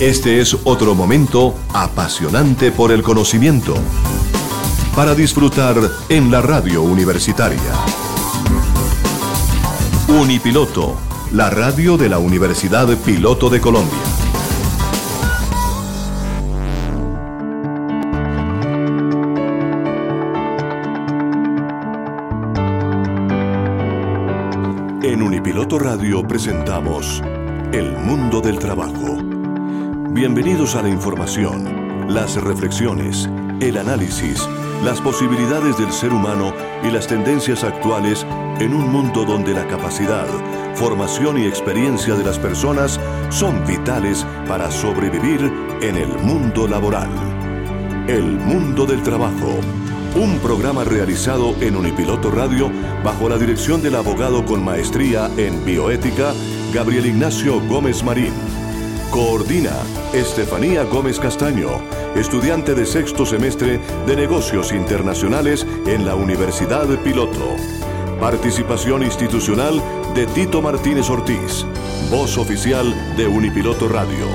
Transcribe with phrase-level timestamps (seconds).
[0.00, 3.74] Este es otro momento apasionante por el conocimiento
[4.94, 5.76] para disfrutar
[6.08, 7.58] en la radio universitaria.
[10.06, 10.96] Unipiloto,
[11.32, 13.98] la radio de la Universidad Piloto de Colombia.
[25.02, 27.20] En Unipiloto Radio presentamos
[27.72, 29.17] El Mundo del Trabajo.
[30.18, 34.48] Bienvenidos a la información, las reflexiones, el análisis,
[34.82, 38.26] las posibilidades del ser humano y las tendencias actuales
[38.58, 40.26] en un mundo donde la capacidad,
[40.74, 47.10] formación y experiencia de las personas son vitales para sobrevivir en el mundo laboral.
[48.08, 49.60] El Mundo del Trabajo
[50.16, 52.72] un programa realizado en Unipiloto Radio
[53.04, 56.32] bajo la dirección del abogado con maestría en bioética,
[56.72, 58.47] Gabriel Ignacio Gómez Marín.
[59.10, 59.72] Coordina
[60.12, 61.80] Estefanía Gómez Castaño,
[62.14, 67.56] estudiante de sexto semestre de negocios internacionales en la Universidad Piloto.
[68.20, 69.82] Participación institucional
[70.14, 71.64] de Tito Martínez Ortiz,
[72.10, 74.26] voz oficial de Unipiloto Radio.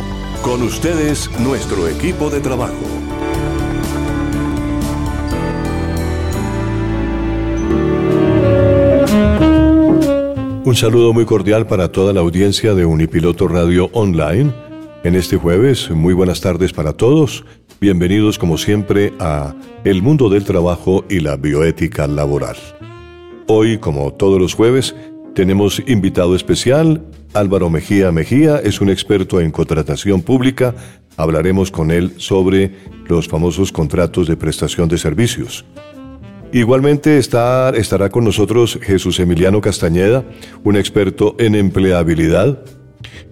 [0.41, 3.12] Con ustedes, nuestro equipo de trabajo.
[10.65, 14.53] Un saludo muy cordial para toda la audiencia de Unipiloto Radio Online.
[15.03, 17.43] En este jueves, muy buenas tardes para todos.
[17.81, 22.55] Bienvenidos como siempre a El mundo del trabajo y la bioética laboral.
[23.47, 24.95] Hoy, como todos los jueves,
[25.35, 27.03] tenemos invitado especial.
[27.33, 30.73] Álvaro Mejía Mejía es un experto en contratación pública.
[31.17, 32.71] Hablaremos con él sobre
[33.09, 35.65] los famosos contratos de prestación de servicios.
[36.53, 40.23] Igualmente estará con nosotros Jesús Emiliano Castañeda,
[40.63, 42.59] un experto en empleabilidad.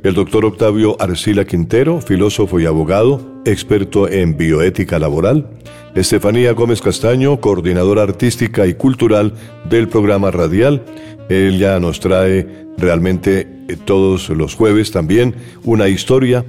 [0.02, 5.48] El doctor Octavio Arcila Quintero, filósofo y abogado, experto en bioética laboral.
[5.94, 9.36] Estefanía Gómez Castaño, coordinadora artística y cultural
[9.70, 10.84] del programa radial.
[11.30, 16.44] Ella nos trae realmente eh, todos los jueves también una historia,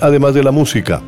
[0.00, 1.02] además de la música.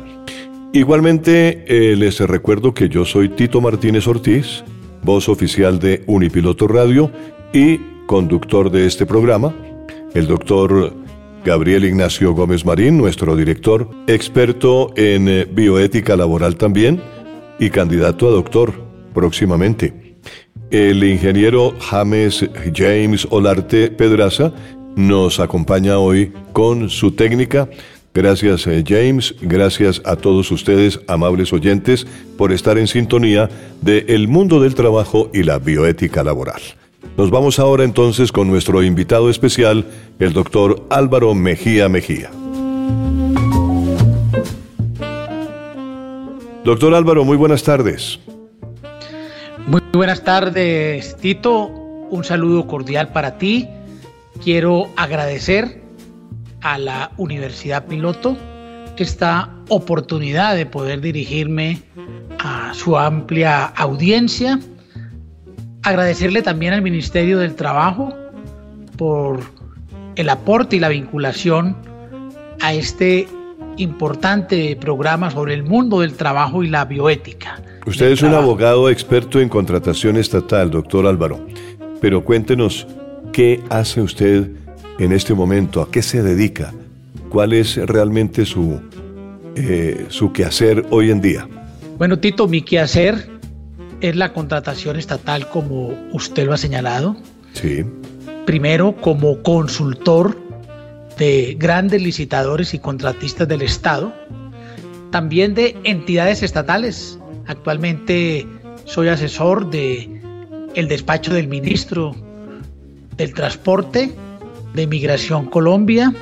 [0.71, 4.63] Igualmente eh, les recuerdo que yo soy Tito Martínez Ortiz,
[5.03, 7.11] voz oficial de Unipiloto Radio
[7.53, 9.53] y conductor de este programa,
[10.13, 10.93] el doctor
[11.43, 17.01] Gabriel Ignacio Gómez Marín, nuestro director, experto en eh, bioética laboral también
[17.59, 18.73] y candidato a doctor
[19.13, 20.17] próximamente.
[20.71, 22.45] El ingeniero James
[22.75, 24.53] James Olarte Pedraza
[24.95, 27.69] nos acompaña hoy con su técnica
[28.19, 32.05] Gracias eh, James, gracias a todos ustedes, amables oyentes,
[32.37, 33.49] por estar en sintonía
[33.81, 36.59] de El mundo del trabajo y la bioética laboral.
[37.15, 39.85] Nos vamos ahora entonces con nuestro invitado especial,
[40.19, 42.29] el doctor Álvaro Mejía Mejía.
[46.65, 48.19] Doctor Álvaro, muy buenas tardes.
[49.65, 51.67] Muy buenas tardes, Tito.
[51.67, 53.69] Un saludo cordial para ti.
[54.43, 55.87] Quiero agradecer
[56.61, 58.37] a la Universidad Piloto
[59.01, 61.81] esta oportunidad de poder dirigirme
[62.39, 64.59] a su amplia audiencia.
[65.83, 68.13] Agradecerle también al Ministerio del Trabajo
[68.97, 69.39] por
[70.15, 71.77] el aporte y la vinculación
[72.61, 73.27] a este
[73.77, 77.61] importante programa sobre el mundo del trabajo y la bioética.
[77.85, 81.39] Usted es un abogado experto en contratación estatal, doctor Álvaro,
[82.01, 82.85] pero cuéntenos,
[83.31, 84.51] ¿qué hace usted
[84.99, 85.81] en este momento?
[85.81, 86.73] ¿A qué se dedica?
[87.29, 88.79] ¿Cuál es realmente su,
[89.55, 91.47] eh, su quehacer hoy en día?
[91.97, 93.29] Bueno, Tito, mi quehacer
[94.01, 97.17] es la contratación estatal como usted lo ha señalado.
[97.53, 97.83] Sí.
[98.45, 100.37] Primero, como consultor
[101.17, 104.13] de grandes licitadores y contratistas del Estado,
[105.11, 107.19] también de entidades estatales.
[107.47, 108.47] Actualmente
[108.85, 110.21] soy asesor de
[110.75, 112.15] el despacho del ministro
[113.17, 114.13] del Transporte
[114.79, 116.13] de Migración Colombia.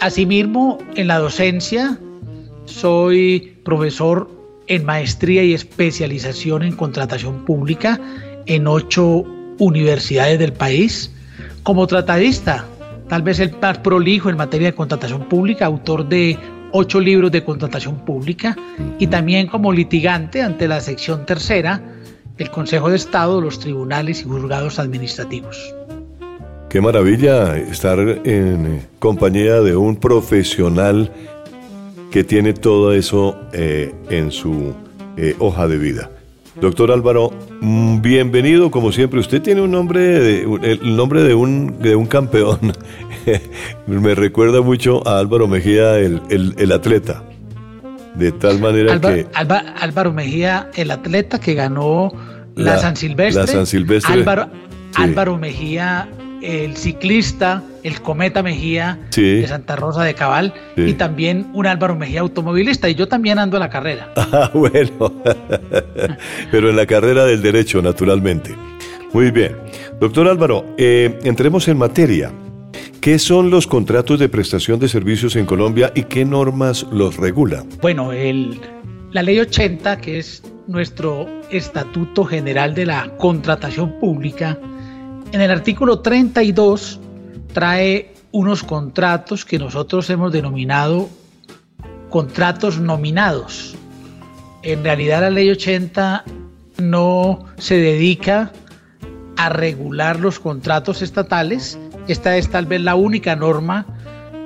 [0.00, 1.98] Asimismo, en la docencia
[2.64, 4.30] soy profesor
[4.68, 8.00] en maestría y especialización en contratación pública
[8.46, 9.24] en ocho
[9.58, 11.10] universidades del país.
[11.64, 12.64] Como tratadista,
[13.08, 16.38] tal vez el más prolijo en materia de contratación pública, autor de
[16.72, 18.56] ocho libros de contratación pública
[18.98, 21.82] y también como litigante ante la sección tercera
[22.36, 25.74] del Consejo de Estado, los tribunales y juzgados administrativos.
[26.74, 31.08] Qué maravilla estar en compañía de un profesional
[32.10, 34.74] que tiene todo eso eh, en su
[35.16, 36.10] eh, hoja de vida.
[36.60, 37.30] Doctor Álvaro,
[37.60, 39.20] mm, bienvenido como siempre.
[39.20, 42.72] Usted tiene un nombre, de, el nombre de un, de un campeón.
[43.86, 47.22] Me recuerda mucho a Álvaro Mejía, el, el, atleta.
[48.16, 49.28] De tal manera que...
[49.32, 52.10] Álvaro Mejía, el atleta que ganó
[52.56, 53.42] la, San Silvestre.
[53.42, 54.12] La San Silvestre.
[54.12, 54.48] Álvaro,
[54.96, 56.08] Álvaro Mejía,
[56.44, 62.20] el ciclista, el Cometa Mejía de Santa Rosa de Cabal y también un Álvaro Mejía
[62.20, 62.88] automovilista.
[62.88, 64.12] Y yo también ando en la carrera.
[64.34, 65.12] Ah, bueno.
[66.50, 68.56] Pero en la carrera del derecho, naturalmente.
[69.12, 69.56] Muy bien.
[70.00, 72.32] Doctor Álvaro, eh, entremos en materia.
[73.00, 77.64] ¿Qué son los contratos de prestación de servicios en Colombia y qué normas los regula?
[77.80, 78.60] Bueno, el,
[79.12, 84.58] la ley 80, que es nuestro Estatuto General de la Contratación Pública,
[85.34, 87.00] en el artículo 32
[87.52, 91.08] trae unos contratos que nosotros hemos denominado
[92.08, 93.74] contratos nominados.
[94.62, 96.22] En realidad la ley 80
[96.78, 98.52] no se dedica
[99.36, 101.80] a regular los contratos estatales.
[102.06, 103.86] Esta es tal vez la única norma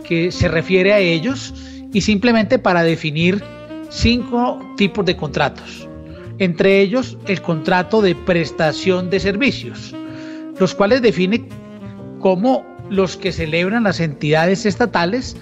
[0.04, 1.52] que se refiere a ellos
[1.92, 3.44] y simplemente para definir
[3.90, 5.86] cinco tipos de contratos.
[6.38, 9.94] Entre ellos el contrato de prestación de servicios
[10.58, 11.48] los cuales define
[12.20, 15.36] como los que celebran las entidades estatales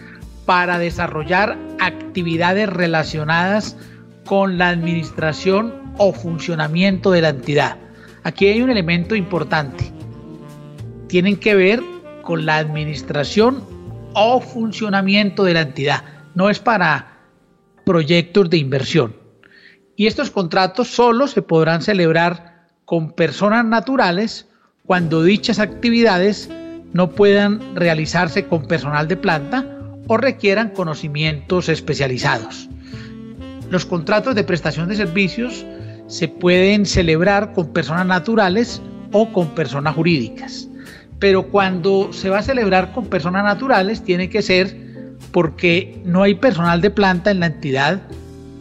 [0.45, 3.77] para desarrollar actividades relacionadas
[4.25, 7.79] con la administración o funcionamiento de la entidad.
[8.25, 9.93] Aquí hay un elemento importante.
[11.09, 11.81] Tienen que ver
[12.23, 13.63] con la administración
[14.15, 16.03] o funcionamiento de la entidad.
[16.35, 17.21] No es para
[17.85, 19.17] proyectos de inversión.
[19.95, 24.46] Y estos contratos solo se podrán celebrar con personas naturales
[24.87, 26.49] cuando dichas actividades
[26.93, 29.67] no puedan realizarse con personal de planta
[30.07, 32.69] o requieran conocimientos especializados.
[33.71, 35.67] Los contratos de prestación de servicios
[36.07, 38.81] se pueden celebrar con personas naturales
[39.13, 40.69] o con personas jurídicas,
[41.19, 44.87] pero cuando se va a celebrar con personas naturales tiene que ser
[45.33, 48.03] porque no hay personal de planta en la entidad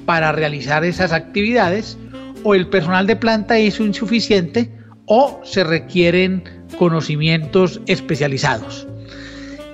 [0.05, 1.97] para realizar esas actividades
[2.43, 4.74] o el personal de planta es insuficiente
[5.05, 6.43] o se requieren
[6.77, 8.87] conocimientos especializados.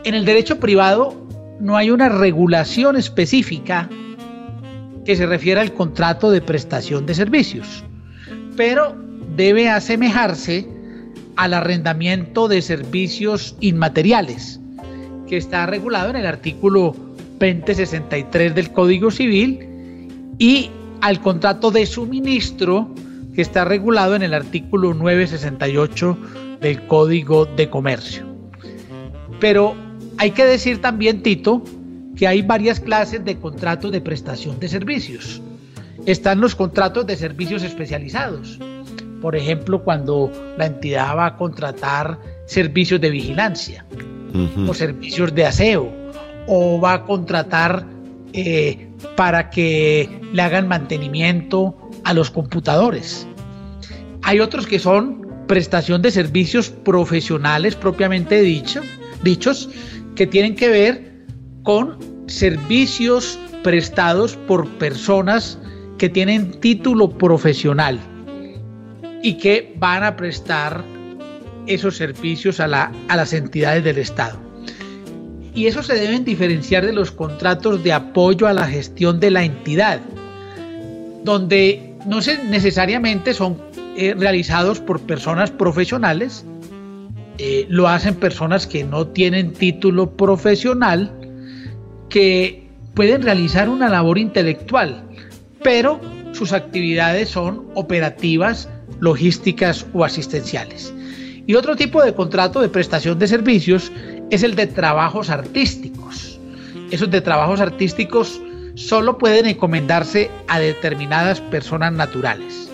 [0.03, 1.15] En el derecho privado
[1.59, 3.89] no hay una regulación específica
[5.05, 7.83] que se refiera al contrato de prestación de servicios,
[8.55, 8.95] pero
[9.35, 10.67] debe asemejarse
[11.35, 14.59] al arrendamiento de servicios inmateriales,
[15.27, 16.95] que está regulado en el artículo
[17.39, 19.59] 2063 del Código Civil,
[20.37, 20.69] y
[21.01, 22.93] al contrato de suministro
[23.33, 26.17] que está regulado en el artículo 968
[26.59, 28.25] del Código de Comercio.
[29.39, 29.75] Pero
[30.17, 31.63] hay que decir también, Tito,
[32.15, 35.41] que hay varias clases de contratos de prestación de servicios.
[36.05, 38.59] Están los contratos de servicios especializados.
[39.21, 43.85] Por ejemplo, cuando la entidad va a contratar servicios de vigilancia
[44.67, 45.91] o servicios de aseo
[46.47, 47.85] o va a contratar
[48.33, 53.27] eh, para que le hagan mantenimiento a los computadores.
[54.23, 58.81] Hay otros que son prestación de servicios profesionales propiamente dicho,
[59.23, 59.69] dichos,
[60.15, 61.25] que tienen que ver
[61.63, 65.57] con servicios prestados por personas
[65.97, 67.99] que tienen título profesional
[69.21, 70.83] y que van a prestar
[71.67, 74.39] esos servicios a, la, a las entidades del Estado.
[75.53, 79.43] Y eso se deben diferenciar de los contratos de apoyo a la gestión de la
[79.43, 79.99] entidad,
[81.23, 83.57] donde no se, necesariamente son
[83.95, 86.45] eh, realizados por personas profesionales,
[87.37, 91.11] eh, lo hacen personas que no tienen título profesional,
[92.09, 95.03] que pueden realizar una labor intelectual,
[95.63, 95.99] pero
[96.33, 100.93] sus actividades son operativas, logísticas o asistenciales.
[101.47, 103.91] Y otro tipo de contrato de prestación de servicios
[104.29, 106.39] es el de trabajos artísticos.
[106.91, 108.41] Esos de trabajos artísticos
[108.75, 112.69] solo pueden encomendarse a determinadas personas naturales.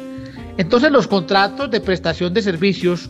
[0.58, 3.10] Entonces los contratos de prestación de servicios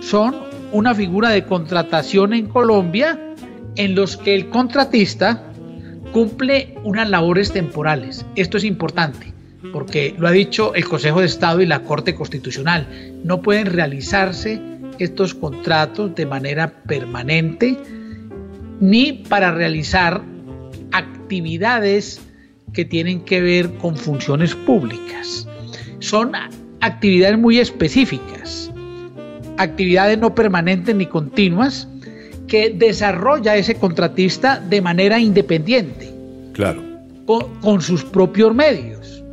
[0.00, 0.34] son
[0.72, 3.18] una figura de contratación en Colombia
[3.76, 5.42] en los que el contratista
[6.12, 8.24] cumple unas labores temporales.
[8.36, 9.32] Esto es importante
[9.72, 12.86] porque lo ha dicho el Consejo de Estado y la Corte Constitucional.
[13.24, 14.60] No pueden realizarse
[14.98, 17.78] estos contratos de manera permanente
[18.80, 20.22] ni para realizar
[21.32, 22.20] actividades
[22.74, 25.48] que tienen que ver con funciones públicas.
[25.98, 26.32] Son
[26.80, 28.70] actividades muy específicas,
[29.56, 31.88] actividades no permanentes ni continuas
[32.48, 36.10] que desarrolla ese contratista de manera independiente.
[36.52, 36.82] Claro.
[37.24, 39.24] Con, sus propios medios.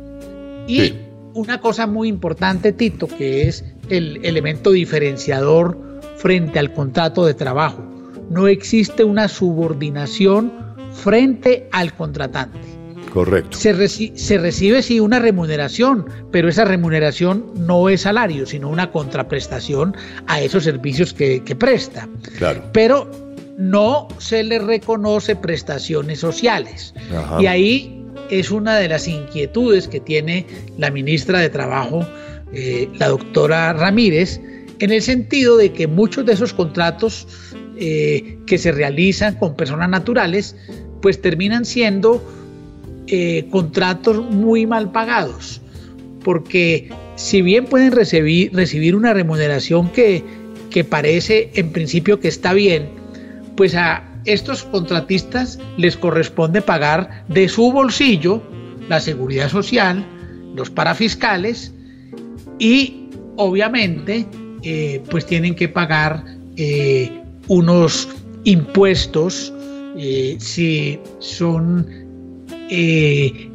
[0.66, 0.94] Y
[1.34, 7.84] una cosa muy importante, Tito, que es el elemento diferenciador frente al contrato de trabajo.
[8.30, 10.69] No existe una subordinación
[11.00, 12.58] frente al contratante.
[13.12, 13.58] Correcto.
[13.58, 13.72] Se,
[14.38, 19.96] recibe sí una remuneración, pero esa remuneración no es salario, sino una contraprestación
[20.28, 22.08] a esos servicios que, presta.
[22.38, 22.62] Claro.
[22.72, 23.10] Pero
[23.58, 26.94] no se le reconoce prestaciones sociales.
[27.40, 30.46] Y ahí es una de las inquietudes que tiene
[30.78, 32.06] la ministra de Trabajo,
[32.52, 34.40] eh, la doctora Ramírez,
[34.78, 37.26] en el sentido de que muchos de esos contratos
[37.76, 40.56] eh, que se realizan con personas naturales,
[41.02, 42.22] pues terminan siendo
[43.06, 45.60] eh, contratos muy mal pagados,
[46.22, 50.24] porque si bien pueden recibir, recibir una remuneración que,
[50.70, 52.88] que parece en principio que está bien,
[53.56, 58.42] pues a estos contratistas les corresponde pagar de su bolsillo
[58.88, 60.04] la seguridad social,
[60.54, 61.72] los parafiscales
[62.58, 64.26] y obviamente
[64.62, 66.24] eh, pues tienen que pagar
[66.56, 68.08] eh, unos
[68.44, 69.52] impuestos
[70.38, 71.86] si son
[72.70, 73.50] eh,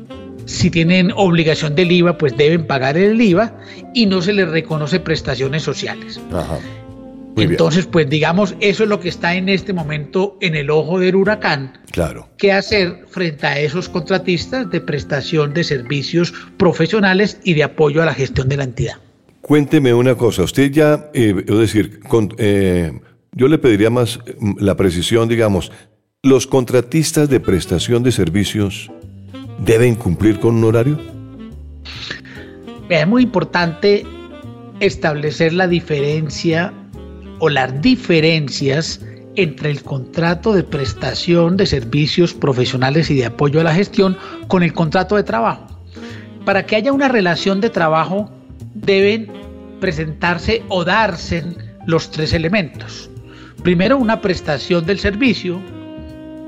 [0.46, 3.58] si tienen obligación del IVA, pues deben pagar el IVA
[3.94, 6.20] y no se les reconoce prestaciones sociales.
[7.36, 11.16] Entonces, pues digamos, eso es lo que está en este momento en el ojo del
[11.16, 11.80] huracán.
[11.92, 12.30] Claro.
[12.38, 18.06] ¿Qué hacer frente a esos contratistas de prestación de servicios profesionales y de apoyo a
[18.06, 18.96] la gestión de la entidad?
[19.42, 22.00] Cuénteme una cosa, usted ya, eh, es decir,
[22.38, 23.00] eh,
[23.34, 24.20] yo le pediría más
[24.58, 25.72] la precisión, digamos,
[26.26, 28.90] los contratistas de prestación de servicios
[29.60, 31.00] deben cumplir con un horario?
[32.90, 34.08] Es muy importante
[34.80, 36.74] establecer la diferencia
[37.38, 39.06] o las diferencias
[39.36, 44.18] entre el contrato de prestación de servicios profesionales y de apoyo a la gestión
[44.48, 45.68] con el contrato de trabajo.
[46.44, 48.32] Para que haya una relación de trabajo
[48.74, 49.32] deben
[49.80, 51.46] presentarse o darse
[51.86, 53.12] los tres elementos.
[53.62, 55.62] Primero, una prestación del servicio.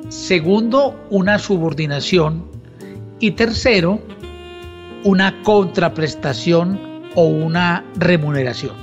[0.10, 2.46] Segundo, una subordinación
[3.20, 4.00] y tercero,
[5.04, 6.80] una contraprestación
[7.16, 8.74] o una remuneración.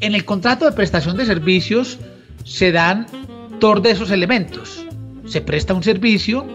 [0.00, 1.98] En el contrato de prestación de servicios
[2.44, 3.06] se dan
[3.60, 4.84] dos de esos elementos.
[5.24, 6.46] Se presta un servicio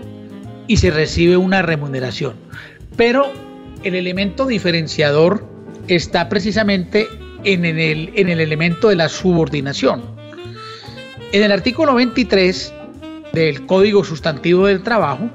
[0.68, 2.36] y se recibe una remuneración.
[2.96, 3.32] Pero
[3.84, 5.48] el elemento diferenciador
[5.88, 7.08] está precisamente
[7.44, 10.04] en el, en el elemento de la subordinación.
[11.32, 12.74] En el artículo 23
[13.34, 15.30] del Código Sustantivo del Trabajo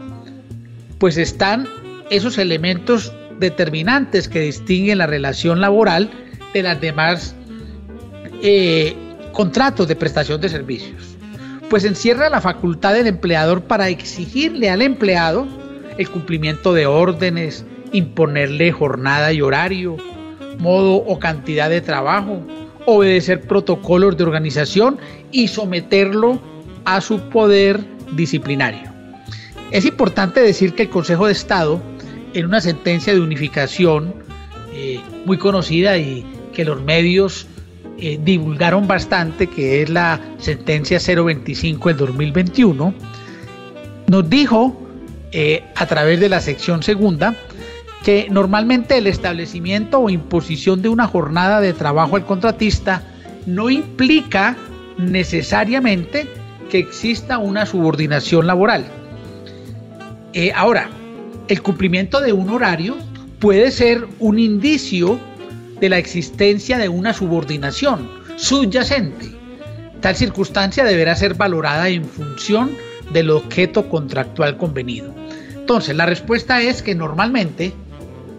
[0.98, 1.66] pues están
[2.10, 6.10] esos elementos determinantes que distinguen la relación laboral
[6.54, 7.34] de las demás
[8.42, 8.94] eh,
[9.32, 11.16] contratos de prestación de servicios.
[11.68, 15.46] Pues encierra la facultad del empleador para exigirle al empleado
[15.98, 19.96] el cumplimiento de órdenes, imponerle jornada y horario,
[20.58, 22.40] modo o cantidad de trabajo,
[22.86, 24.98] obedecer protocolos de organización
[25.32, 26.40] y someterlo
[26.86, 28.90] a su poder disciplinario.
[29.70, 31.82] Es importante decir que el Consejo de Estado,
[32.32, 34.14] en una sentencia de unificación
[34.72, 36.24] eh, muy conocida y
[36.54, 37.46] que los medios
[37.98, 42.94] eh, divulgaron bastante, que es la sentencia 025 del 2021,
[44.06, 44.80] nos dijo
[45.32, 47.34] eh, a través de la sección segunda
[48.04, 53.02] que normalmente el establecimiento o imposición de una jornada de trabajo al contratista
[53.46, 54.56] no implica
[54.96, 56.28] necesariamente
[56.78, 58.84] exista una subordinación laboral
[60.38, 60.90] eh, ahora,
[61.48, 62.94] el cumplimiento de un horario
[63.38, 65.18] puede ser un indicio
[65.80, 68.06] de la existencia de una subordinación
[68.36, 69.30] subyacente.
[70.02, 72.72] Tal circunstancia deberá ser valorada en función
[73.14, 75.14] del objeto contractual convenido.
[75.54, 77.72] Entonces, la respuesta es que normalmente,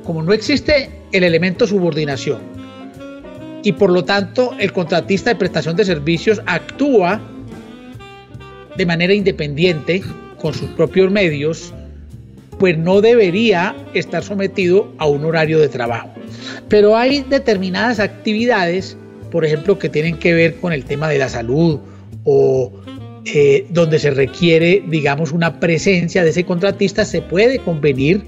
[0.03, 2.41] como no existe el elemento subordinación
[3.63, 7.19] y por lo tanto el contratista de prestación de servicios actúa
[8.77, 10.01] de manera independiente
[10.39, 11.73] con sus propios medios,
[12.59, 16.09] pues no debería estar sometido a un horario de trabajo.
[16.69, 18.97] Pero hay determinadas actividades,
[19.31, 21.79] por ejemplo, que tienen que ver con el tema de la salud
[22.23, 22.71] o
[23.25, 28.23] eh, donde se requiere, digamos, una presencia de ese contratista, se puede convenir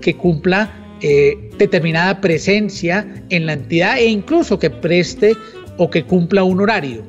[0.00, 5.36] que cumpla eh, determinada presencia en la entidad e incluso que preste
[5.76, 7.02] o que cumpla un horario.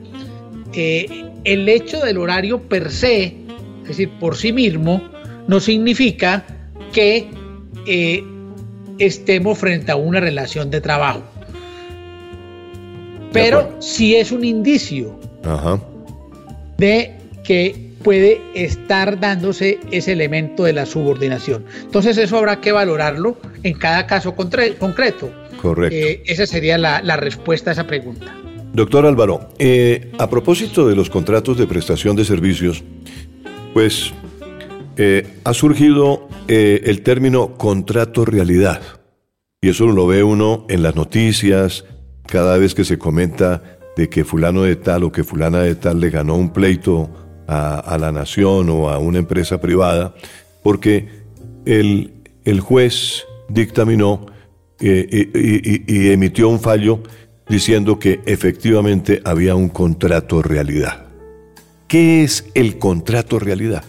[0.74, 3.36] Eh, el hecho del horario per se,
[3.84, 5.02] es decir, por sí mismo,
[5.48, 6.46] no significa
[6.92, 7.30] que
[7.88, 8.24] eh,
[9.00, 11.24] estemos frente a una relación de trabajo.
[13.32, 15.20] Pero sí es un indicio
[16.78, 21.66] de que puede estar dándose ese elemento de la subordinación.
[21.82, 25.32] Entonces eso habrá que valorarlo en cada caso concreto.
[25.62, 25.96] Correcto.
[25.96, 28.36] Eh, esa sería la, respuesta a esa pregunta.
[28.74, 32.84] Doctor Álvaro, eh, a propósito de los contratos de prestación de servicios,
[33.74, 34.14] pues
[34.98, 38.82] eh, ha surgido el término contrato realidad.
[39.62, 41.86] Y eso lo ve uno en las noticias,
[42.28, 46.00] cada vez que se comenta de que fulano de tal o que fulana de tal
[46.00, 47.10] le ganó un pleito
[47.48, 50.16] a, la nación o a una empresa privada,
[50.64, 51.10] porque
[51.66, 52.14] el,
[52.44, 54.26] el juez dictaminó
[54.80, 57.00] eh, y, emitió un fallo
[57.54, 61.06] diciendo que efectivamente había un contrato realidad.
[61.88, 63.84] ¿Qué es el contrato realidad?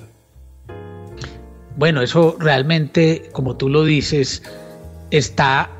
[1.78, 4.42] Bueno, eso realmente, como tú lo dices,
[5.10, 5.70] está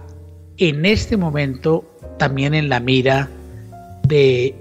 [0.57, 1.85] en este momento
[2.19, 3.29] también en la mira
[4.09, 4.55] de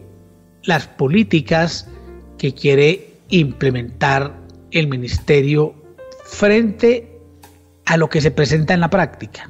[0.63, 1.87] las políticas
[2.37, 4.35] que quiere implementar
[4.71, 5.73] el ministerio
[6.25, 7.21] frente
[7.85, 9.49] a lo que se presenta en la práctica.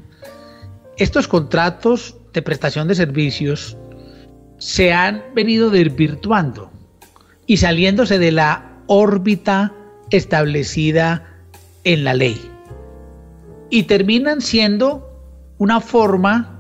[0.96, 3.78] Estos contratos de prestación de servicios
[4.58, 6.72] se han venido desvirtuando
[7.46, 9.74] y saliéndose de la órbita
[10.10, 11.28] establecida
[11.84, 12.40] en la ley.
[13.70, 15.10] Y terminan siendo
[15.58, 16.60] una forma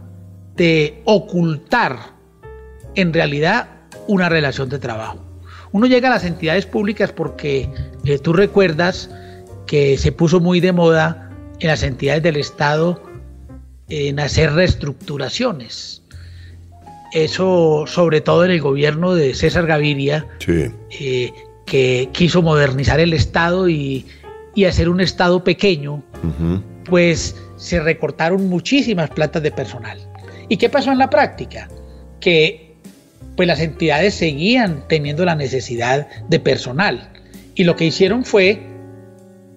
[0.55, 1.97] de ocultar
[2.95, 3.69] en realidad
[4.07, 5.19] una relación de trabajo.
[5.71, 7.69] Uno llega a las entidades públicas porque
[8.05, 9.09] eh, tú recuerdas
[9.65, 13.01] que se puso muy de moda en las entidades del Estado
[13.93, 16.01] en hacer reestructuraciones.
[17.13, 21.31] Eso sobre todo en el gobierno de César Gaviria, eh,
[21.67, 24.05] que quiso modernizar el Estado y,
[24.67, 26.03] hacer un Estado pequeño,
[26.85, 29.99] pues se recortaron muchísimas plantas de personal.
[30.49, 31.69] ¿Y qué pasó en la práctica?
[32.19, 32.75] Que
[33.35, 37.09] pues las entidades seguían teniendo la necesidad de personal.
[37.55, 38.59] Y lo que hicieron fue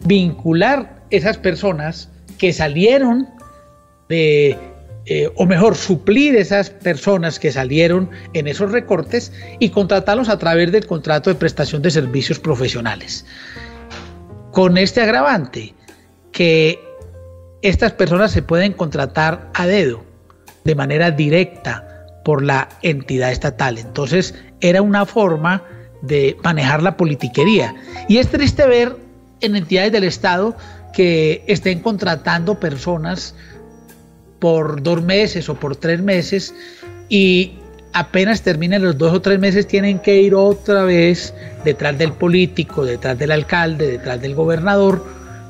[0.05, 3.29] vincular esas personas que salieron
[4.09, 4.57] de,
[5.07, 10.73] eh, o mejor, suplir esas personas que salieron en esos recortes y contratarlos a través
[10.73, 13.25] del contrato de prestación de servicios profesionales.
[14.53, 15.75] Con este agravante,
[16.33, 16.79] que
[17.63, 20.05] estas personas se pueden contratar a dedo,
[20.65, 21.87] de manera directa,
[22.25, 23.79] por la entidad estatal.
[23.79, 25.63] Entonces, era una forma
[26.03, 27.75] de manejar la politiquería.
[28.09, 28.97] Y es triste ver
[29.41, 30.57] en entidades del Estado
[30.93, 33.35] que estén contratando personas
[34.39, 36.55] por dos meses o por tres meses
[37.09, 37.53] y
[37.93, 41.33] apenas terminen los dos o tres meses tienen que ir otra vez
[41.65, 45.03] detrás del político, detrás del alcalde, detrás del gobernador,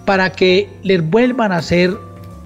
[0.04, 1.96] para que les vuelvan a hacer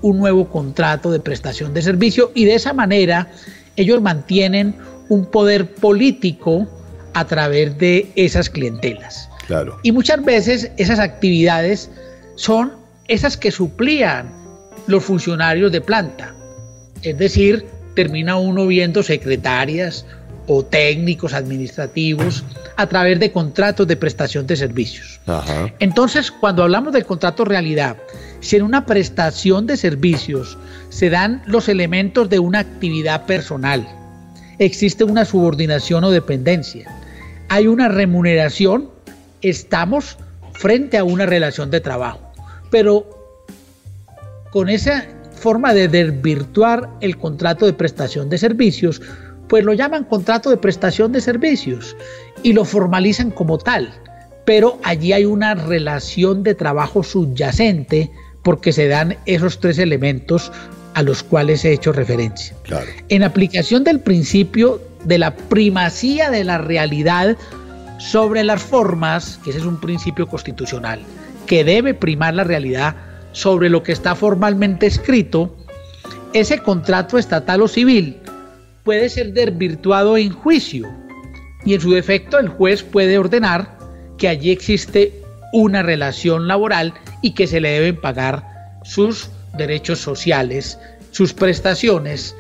[0.01, 3.29] un nuevo contrato de prestación de servicio y de esa manera
[3.77, 4.75] ellos mantienen
[5.11, 6.67] un poder político
[7.13, 9.29] a través de esas clientelas.
[9.47, 9.79] Claro.
[9.83, 11.91] Y muchas veces esas actividades
[12.37, 12.73] son
[13.09, 14.40] esas que suplían
[14.91, 16.35] los funcionarios de planta.
[17.03, 20.05] Es decir, termina uno viendo secretarias
[20.47, 22.45] o técnicos administrativos
[22.77, 25.21] a través de contratos de prestación de servicios.
[25.79, 27.97] Entonces, cuando hablamos del contrato realidad,
[28.41, 33.87] si en una prestación de servicios se dan los elementos de una actividad personal,
[34.59, 36.91] existe una subordinación o dependencia,
[37.49, 38.91] hay una remuneración,
[39.43, 40.17] estamos
[40.53, 42.33] frente a una relación de trabajo.
[42.71, 43.20] Pero
[44.51, 49.01] con esa forma de desvirtuar el contrato de prestación de servicios,
[49.49, 51.97] pues lo llaman contrato de prestación de servicios
[52.43, 53.93] y lo formalizan como tal.
[54.45, 58.11] Pero allí hay una relación de trabajo subyacente
[58.43, 60.53] porque se dan esos tres elementos
[60.95, 62.57] a los cuales he hecho referencia.
[63.09, 67.37] En aplicación del principio de la primacía de la realidad
[67.99, 71.01] sobre las formas, que ese es un principio constitucional,
[71.47, 72.97] que debe primar la realidad
[73.33, 75.57] sobre lo que está formalmente escrito,
[76.33, 78.19] ese contrato estatal o civil
[78.85, 80.89] puede ser desvirtuado en juicio
[81.65, 83.77] y en su defecto el juez puede ordenar
[84.17, 85.21] que allí existe
[85.53, 90.79] una relación laboral y que se le deben pagar sus derechos sociales,
[91.11, 92.35] sus prestaciones,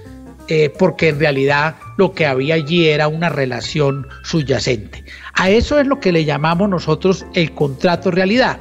[0.48, 5.04] eh, porque en realidad lo que había allí era una relación subyacente.
[5.34, 8.58] A eso es lo que le llamamos nosotros el contrato realidad.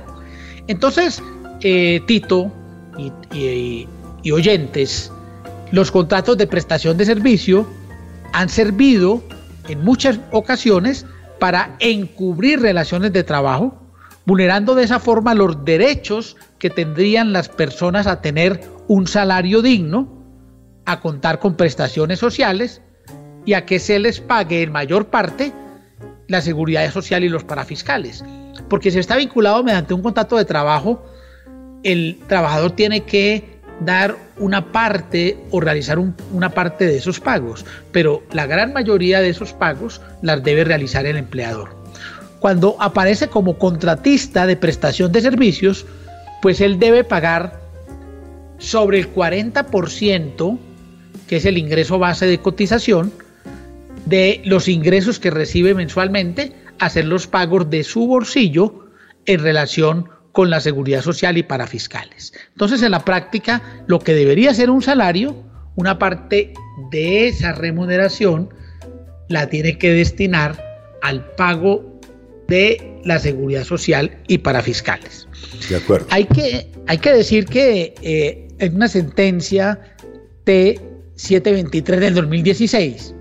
[0.68, 1.22] Entonces,
[1.62, 2.52] eh, Tito
[3.34, 3.88] y,
[4.32, 5.12] oyentes,
[5.72, 7.68] los contratos de prestación de servicio
[8.34, 9.24] han servido
[9.68, 11.06] en muchas ocasiones
[11.40, 13.74] para encubrir relaciones de trabajo,
[14.26, 20.10] vulnerando de esa forma los derechos que tendrían las personas a tener un salario digno,
[20.86, 22.82] a contar con prestaciones sociales
[23.46, 25.54] y a que se les pague en mayor parte
[26.28, 28.24] la seguridad social y los parafiscales.
[28.70, 31.04] Porque si está vinculado mediante un contrato de trabajo,
[31.84, 38.24] el trabajador tiene que dar una parte o realizar una parte de esos pagos, pero
[38.32, 41.78] la gran mayoría de esos pagos las debe realizar el empleador.
[42.40, 45.86] Cuando aparece como contratista de prestación de servicios,
[46.42, 47.60] pues él debe pagar
[48.58, 50.58] sobre el 40%,
[51.28, 53.12] que es el ingreso base de cotización,
[54.06, 58.88] de los ingresos que recibe mensualmente, hacer los pagos de su bolsillo
[59.26, 62.34] en relación con la seguridad social y para fiscales.
[62.52, 65.36] Entonces, en la práctica, lo que debería ser un salario,
[65.76, 66.54] una parte
[66.92, 68.50] de esa remuneración
[69.28, 70.64] la tiene que destinar
[71.02, 72.00] al pago
[72.48, 75.28] de la seguridad social y para fiscales.
[75.70, 76.08] De acuerdo.
[76.10, 79.80] Hay que, hay que decir que eh, en una sentencia
[80.46, 83.14] T723 del 2016,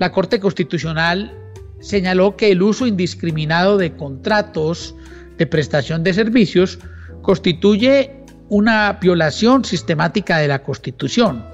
[0.00, 1.32] la Corte Constitucional
[1.80, 4.94] señaló que el uso indiscriminado de contratos
[5.42, 6.78] de prestación de servicios
[7.20, 8.12] constituye
[8.48, 11.44] una violación sistemática de la Constitución,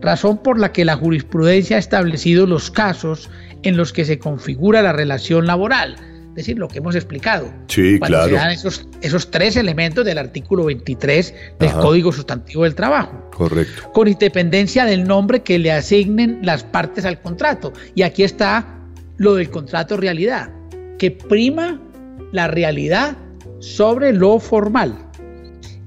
[0.00, 3.30] razón por la que la jurisprudencia ha establecido los casos
[3.62, 5.94] en los que se configura la relación laboral,
[6.30, 7.52] es decir, lo que hemos explicado.
[7.68, 8.30] Sí, claro.
[8.30, 13.30] Se dan esos, esos tres elementos del artículo 23 del Código Sustantivo del Trabajo.
[13.32, 13.92] Correcto.
[13.92, 17.72] Con independencia del nombre que le asignen las partes al contrato.
[17.94, 18.66] Y aquí está
[19.18, 20.50] lo del contrato realidad,
[20.98, 21.80] que prima
[22.32, 23.16] la realidad
[23.60, 24.96] sobre lo formal.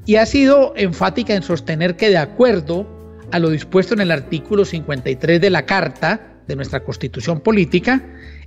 [0.06, 2.88] Y ha sido enfática en sostener que de acuerdo
[3.32, 8.04] a lo dispuesto en el artículo 53 de la Carta de nuestra Constitución Política,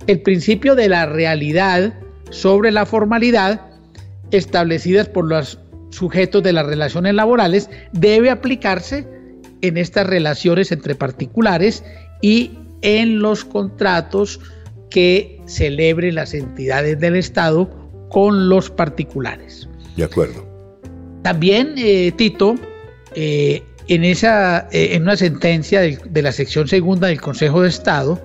[0.07, 1.93] el principio de la realidad
[2.31, 3.61] sobre la formalidad
[4.31, 5.59] establecidas por los
[5.91, 9.07] sujetos de las relaciones laborales debe aplicarse
[9.61, 11.83] en estas relaciones entre particulares
[12.21, 14.39] y en los contratos
[14.89, 17.82] que celebren las entidades del Estado
[18.13, 19.67] con los particulares.
[19.97, 20.45] De acuerdo.
[21.23, 22.53] También, eh, Tito,
[23.15, 28.21] eh, en, esa, eh, en una sentencia de, la sección segunda del Consejo de Estado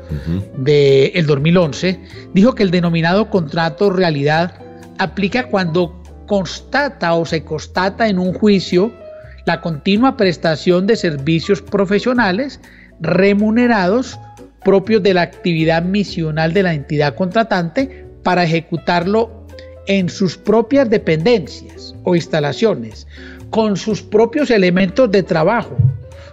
[0.59, 1.99] del 2011,
[2.35, 4.55] dijo que el denominado contrato realidad
[4.99, 8.93] aplica cuando constata o se constata en un juicio
[9.47, 12.61] la continua prestación de servicios profesionales
[13.01, 14.19] remunerados
[14.65, 19.38] propios de la actividad misional de la entidad contratante para ejecutarlo
[19.89, 23.07] en sus propias dependencias o instalaciones,
[23.51, 25.77] con sus propios elementos de trabajo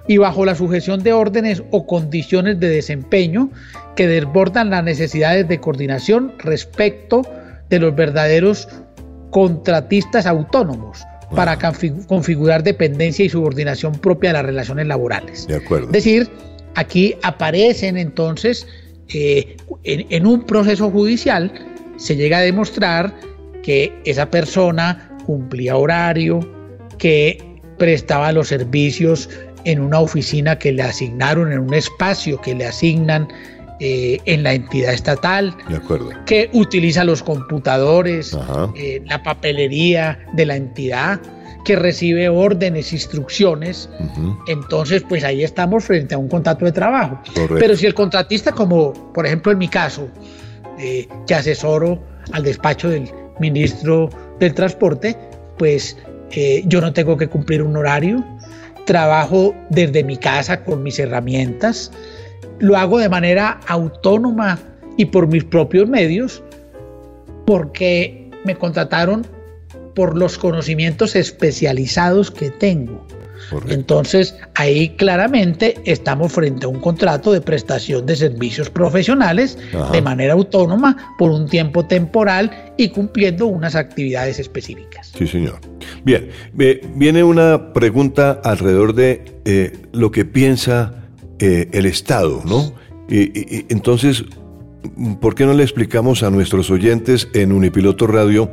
[0.07, 3.49] y bajo la sujeción de órdenes o condiciones de desempeño
[3.95, 7.23] que desbordan las necesidades de coordinación respecto
[7.69, 8.67] de los verdaderos
[9.31, 11.57] contratistas autónomos para
[12.07, 15.47] configurar dependencia y subordinación propia de las relaciones laborales.
[15.47, 15.87] De acuerdo.
[15.87, 16.29] Es decir,
[16.75, 18.67] aquí aparecen entonces
[19.09, 21.51] eh, en un proceso judicial
[21.97, 23.13] se llega a demostrar
[23.65, 26.39] que esa persona cumplía horario,
[26.99, 27.43] que
[27.79, 29.27] prestaba los servicios
[29.63, 33.27] en una oficina que le asignaron, en un espacio que le asignan
[33.79, 36.11] eh, en la entidad estatal, de acuerdo.
[36.27, 38.37] que utiliza los computadores,
[38.75, 41.19] eh, la papelería de la entidad,
[41.65, 43.89] que recibe órdenes, instrucciones.
[44.47, 47.19] Entonces, pues ahí estamos frente a un contrato de trabajo.
[47.57, 50.07] Pero si el contratista, como por ejemplo en mi caso,
[50.77, 51.99] eh, que asesoro
[52.31, 55.15] al despacho del ministro del Transporte,
[55.57, 55.97] pues
[56.31, 58.23] eh, yo no tengo que cumplir un horario,
[58.85, 61.91] trabajo desde mi casa con mis herramientas,
[62.59, 64.59] lo hago de manera autónoma
[64.97, 66.43] y por mis propios medios,
[67.45, 69.25] porque me contrataron
[69.93, 73.05] por los conocimientos especializados que tengo.
[73.69, 79.57] Entonces, ahí claramente estamos frente a un contrato de prestación de servicios profesionales
[79.91, 85.11] de manera autónoma por un tiempo temporal y cumpliendo unas actividades específicas.
[85.17, 85.59] Sí, señor.
[86.03, 86.29] Bien,
[86.95, 90.93] viene una pregunta alrededor de eh, lo que piensa
[91.39, 92.73] eh, el Estado, ¿no?
[93.09, 94.23] y, entonces,
[95.21, 98.49] ¿por qué no le explicamos a nuestros oyentes en Unipiloto Radio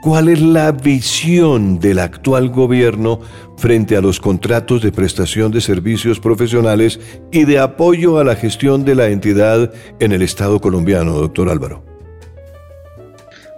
[0.00, 3.20] ¿Cuál es la visión del actual gobierno
[3.56, 7.00] frente a los contratos de prestación de servicios profesionales
[7.32, 11.84] y de apoyo a la gestión de la entidad en el Estado colombiano, doctor Álvaro?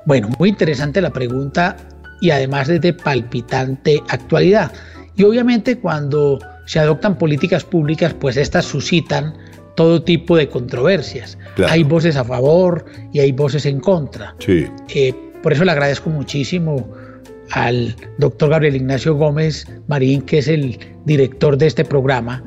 [0.06, 1.76] Bueno, muy interesante la pregunta
[2.22, 4.72] y además es de palpitante actualidad.
[5.16, 9.34] Y obviamente cuando se adoptan políticas públicas, pues estas suscitan
[9.76, 11.36] todo tipo de controversias.
[11.68, 14.34] Hay voces a favor y hay voces en contra.
[14.38, 14.66] Sí.
[14.94, 16.90] Eh, por eso le agradezco muchísimo
[17.52, 22.44] al doctor Gabriel Ignacio Gómez Marín, que es el director de este programa,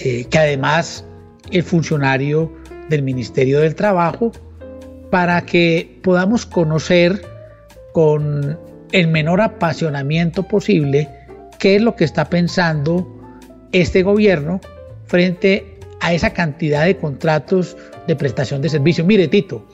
[0.00, 1.04] eh, que además
[1.50, 2.52] es funcionario
[2.88, 4.32] del Ministerio del Trabajo,
[5.10, 7.22] para que podamos conocer
[7.92, 8.58] con
[8.92, 11.08] el menor apasionamiento posible
[11.58, 13.08] qué es lo que está pensando
[13.72, 14.60] este gobierno
[15.06, 19.06] frente a esa cantidad de contratos de prestación de servicios.
[19.06, 19.66] Mire, Tito,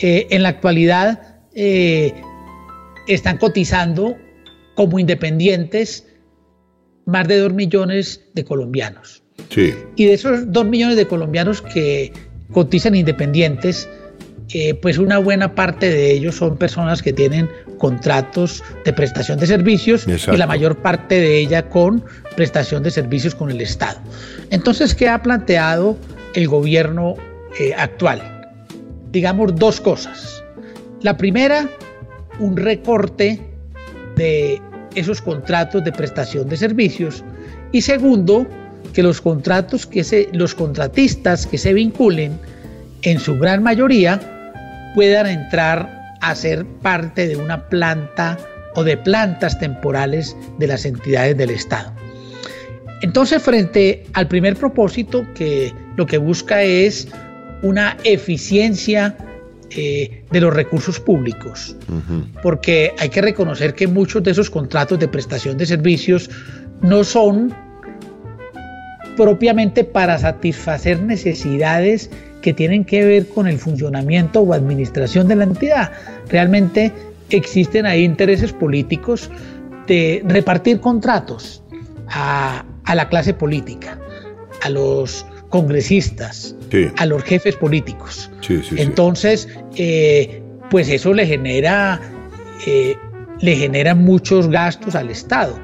[0.00, 2.14] eh, en la actualidad eh,
[3.06, 4.16] están cotizando
[4.74, 6.06] como independientes
[7.06, 9.22] más de 2 millones de colombianos.
[9.50, 9.74] Sí.
[9.96, 12.12] Y de esos 2 millones de colombianos que
[12.52, 13.88] cotizan independientes,
[14.54, 19.46] eh, pues una buena parte de ellos son personas que tienen contratos de prestación de
[19.46, 24.00] servicios y la mayor parte de ella con prestación de servicios con el Estado.
[24.50, 25.96] Entonces, ¿qué ha planteado
[26.34, 27.14] el gobierno
[27.58, 28.50] eh, actual?
[29.12, 30.37] Digamos dos cosas.
[31.02, 31.68] La primera,
[32.40, 33.40] un recorte
[34.16, 34.60] de
[34.94, 37.22] esos contratos de prestación de servicios
[37.70, 38.46] y segundo,
[38.92, 42.38] que los contratos que se, los contratistas que se vinculen
[43.02, 44.20] en su gran mayoría
[44.94, 48.36] puedan entrar a ser parte de una planta
[48.74, 51.92] o de plantas temporales de las entidades del Estado.
[53.02, 57.06] Entonces, frente al primer propósito, que lo que busca es
[57.62, 59.16] una eficiencia
[59.70, 61.76] eh, de los recursos públicos,
[62.42, 66.30] porque hay que reconocer que muchos de esos contratos de prestación de servicios
[66.80, 67.54] no son
[69.16, 72.08] propiamente para satisfacer necesidades
[72.40, 75.92] que tienen que ver con el funcionamiento o administración de la entidad.
[76.28, 76.92] Realmente
[77.30, 79.30] existen ahí intereses políticos
[79.86, 81.62] de repartir contratos
[82.08, 83.98] a, la clase política,
[84.62, 86.54] a los congresistas,
[86.96, 88.30] a los jefes políticos.
[88.76, 92.00] Entonces, eh, pues eso le genera,
[92.66, 92.96] eh,
[93.40, 95.58] le genera muchos gastos al Estado.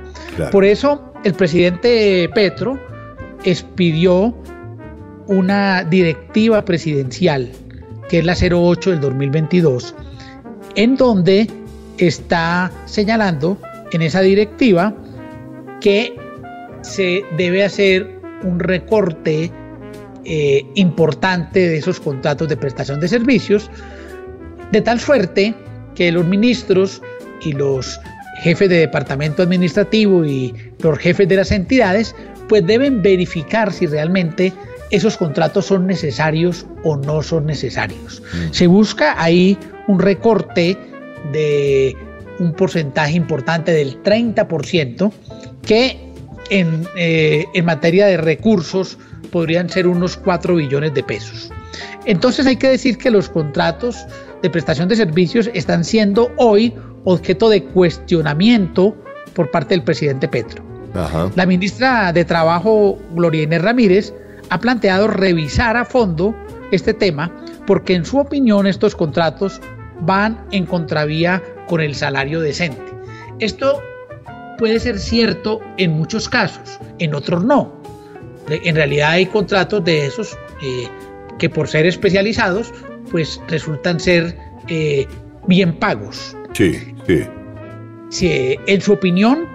[0.51, 2.79] Por eso el presidente Petro
[3.45, 4.37] expidió
[5.27, 7.51] una directiva presidencial,
[8.09, 9.95] que es la 08 del 2022,
[10.75, 11.49] en donde
[11.99, 13.59] está señalando
[13.93, 14.95] en esa directiva
[15.81, 16.14] que
[16.83, 19.51] se debe hacer un recorte
[20.24, 23.70] eh, importante de esos contratos de prestación de servicios,
[24.72, 25.54] de tal suerte
[25.94, 27.02] que los ministros
[27.42, 28.00] y los
[28.42, 32.14] jefes de departamento administrativo y los jefes de las entidades,
[32.48, 34.52] pues deben verificar si realmente
[34.90, 38.22] esos contratos son necesarios o no son necesarios.
[38.22, 38.52] Mm.
[38.52, 39.58] Se busca ahí
[39.88, 40.76] un recorte
[41.32, 41.96] de
[42.38, 45.12] un porcentaje importante del 30%
[45.66, 45.98] que
[46.50, 48.98] en, eh, en materia de recursos
[49.35, 51.51] podrían ser unos 4 billones de pesos.
[52.05, 54.07] Entonces hay que decir que los contratos
[54.42, 58.97] de prestación de servicios están siendo hoy objeto de cuestionamiento
[59.35, 60.62] por parte del presidente Petro.
[61.35, 64.14] La ministra de Trabajo, Gloria Inés Ramírez,
[64.51, 66.33] ha planteado revisar a fondo
[66.70, 67.29] este tema
[67.66, 69.61] porque en su opinión estos contratos
[70.03, 72.85] van en contravía con el salario decente.
[73.40, 73.83] Esto
[74.59, 77.83] puede ser cierto en muchos casos, en otros no.
[78.48, 80.88] En realidad hay contratos de esos eh,
[81.38, 82.72] que por ser especializados,
[83.11, 84.37] pues resultan ser
[84.68, 85.07] eh,
[85.46, 86.37] bien pagos.
[86.52, 87.24] Sí, sí.
[88.11, 89.46] sí en su opinión,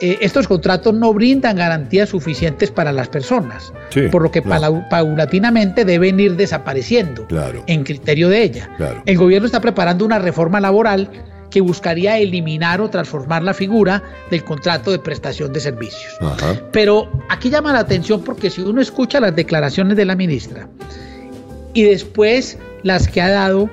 [0.00, 3.72] eh, estos contratos no brindan garantías suficientes para las personas,
[4.10, 7.26] por lo que paulatinamente deben ir desapareciendo
[7.66, 8.70] en criterio de ella.
[9.06, 11.08] El gobierno está preparando una reforma laboral
[11.54, 16.12] que buscaría eliminar o transformar la figura del contrato de prestación de servicios.
[16.72, 20.68] Pero aquí llama la atención porque si uno escucha las declaraciones de la ministra
[21.72, 23.70] y después las que ha dado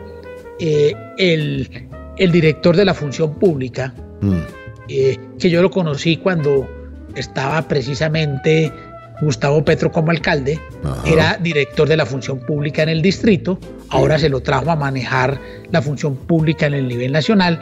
[0.59, 1.87] eh, el,
[2.31, 4.41] director de la función pública, mm.
[4.87, 6.69] eh, que yo lo conocí cuando
[7.15, 8.71] estaba precisamente
[9.21, 10.59] Gustavo Petro como alcalde,
[11.05, 15.39] era director de la función pública en el distrito, ahora se lo trajo a manejar
[15.71, 17.59] la función pública en el nivel nacional.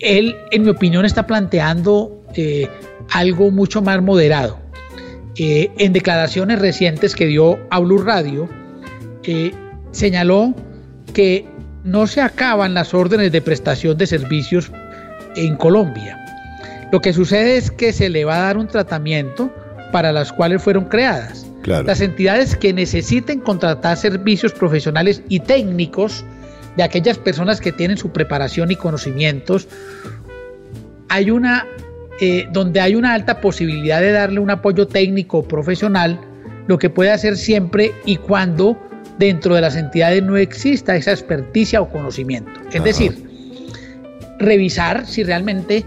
[0.00, 2.68] Él, en mi opinión, está planteando eh,
[3.12, 4.58] algo mucho más moderado.
[5.36, 8.48] Eh, en declaraciones recientes que dio a Blue Radio,
[9.22, 9.52] eh,
[9.92, 10.52] señaló
[11.14, 11.46] que
[11.84, 14.72] no se acaban las órdenes de prestación de servicios
[15.36, 16.18] en Colombia.
[16.90, 19.52] Lo que sucede es que se le va a dar un tratamiento
[19.92, 21.46] para las cuales fueron creadas.
[21.64, 26.24] Las entidades que necesiten contratar servicios profesionales y técnicos
[26.76, 29.68] de aquellas personas que tienen su preparación y conocimientos,
[31.08, 31.66] hay una
[32.20, 36.20] eh, donde hay una alta posibilidad de darle un apoyo técnico profesional,
[36.66, 38.76] lo que puede hacer siempre y cuando
[39.18, 42.60] dentro de las entidades no exista esa experticia o conocimiento.
[42.72, 43.28] Es decir,
[44.38, 45.84] revisar si realmente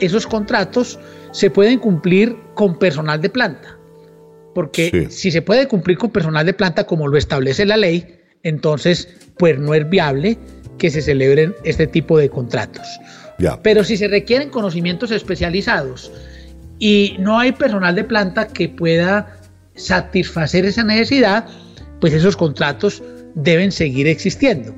[0.00, 0.98] esos contratos
[1.32, 3.76] se pueden cumplir con personal de planta.
[4.54, 9.08] Porque si se puede cumplir con personal de planta como lo establece la ley, entonces
[9.38, 10.38] pues no es viable
[10.78, 12.86] que se celebren este tipo de contratos.
[13.62, 16.12] Pero si se requieren conocimientos especializados
[16.78, 19.38] y no hay personal de planta que pueda
[19.76, 21.46] satisfacer esa necesidad,
[22.00, 23.02] pues esos contratos
[23.34, 24.74] deben seguir existiendo.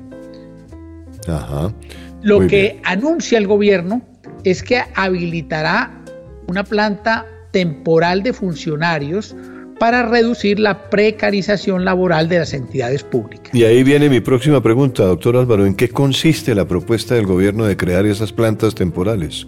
[2.21, 4.01] Lo que anuncia el gobierno
[4.43, 6.02] es que habilitará
[6.47, 9.35] una planta temporal de funcionarios
[9.79, 13.53] para reducir la precarización laboral de las entidades públicas.
[13.53, 17.65] Y ahí viene mi próxima pregunta, doctor Álvaro, ¿en qué consiste la propuesta del gobierno
[17.65, 19.47] de crear esas plantas temporales?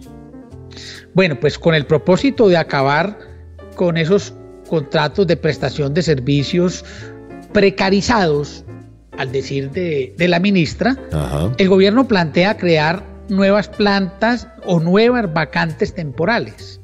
[1.14, 3.18] Bueno, pues con el propósito de acabar
[3.76, 4.34] con esos
[4.68, 6.84] contratos de prestación de servicios
[7.54, 8.66] precarizados,
[9.18, 10.98] al decir de, la ministra,
[11.58, 16.82] el gobierno plantea crear nuevas plantas o nuevas vacantes temporales,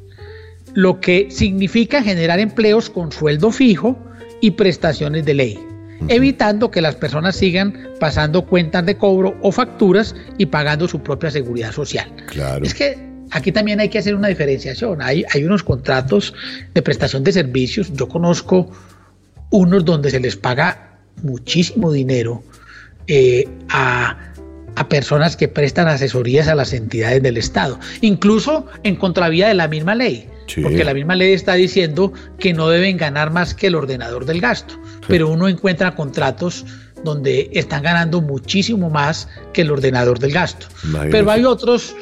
[0.74, 3.98] lo que significa generar empleos con sueldo fijo
[4.42, 5.60] y prestaciones de ley,
[6.08, 11.32] evitando que las personas sigan pasando cuentas de cobro o facturas y pagando su propia
[11.32, 12.12] seguridad social.
[12.28, 12.66] Claro.
[12.66, 12.98] Es que
[13.32, 15.02] aquí también hay que hacer una diferenciación.
[15.02, 16.34] Hay, hay unos contratos
[16.74, 17.92] de prestación de servicios.
[17.94, 18.72] Yo conozco
[19.52, 22.44] unos donde se les paga muchísimo dinero
[23.08, 24.31] eh, a,
[24.90, 29.96] personas que prestan asesorías a las entidades del Estado, incluso en contravía de la misma
[29.96, 30.28] ley.
[30.62, 34.42] Porque la misma ley está diciendo que no deben ganar más que el ordenador del
[34.42, 36.66] gasto, pero uno encuentra contratos
[37.06, 40.68] donde están ganando muchísimo más que el ordenador del gasto.
[41.10, 41.96] Pero hay otros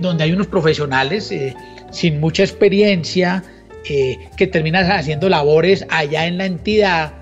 [0.00, 1.54] donde hay unos profesionales eh,
[1.90, 3.42] sin mucha experiencia
[3.88, 7.14] eh, que terminan haciendo labores allá en la entidad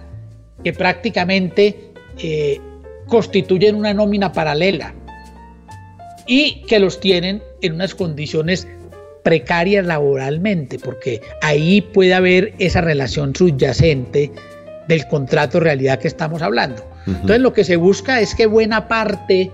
[0.63, 2.61] que prácticamente eh,
[3.07, 4.95] constituyen una nómina paralela
[6.27, 8.67] y que los tienen en unas condiciones
[9.23, 14.33] precarias laboralmente, porque ahí puede haber esa relación subyacente
[14.89, 16.85] del contrato realidad que estamos hablando.
[17.07, 19.51] Entonces lo que se busca es que buena parte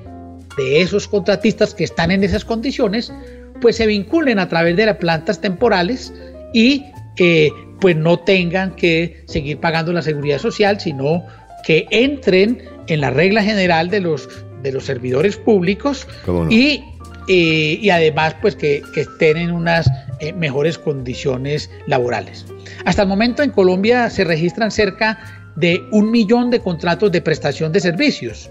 [0.57, 3.13] de esos contratistas que están en esas condiciones,
[3.61, 6.13] pues se vinculen a través de las plantas temporales
[6.53, 6.85] y
[7.19, 11.25] eh, pues no tengan que seguir pagando la seguridad social, sino
[11.65, 14.29] que entren en la regla general de los,
[14.63, 16.07] de los servidores públicos
[16.51, 16.85] y,
[17.29, 19.91] eh, y, además pues que, estén en unas
[20.21, 22.47] eh, mejores condiciones laborales.
[22.85, 25.19] Hasta el momento en Colombia se registran cerca
[25.57, 28.51] de un millón de contratos de prestación de servicios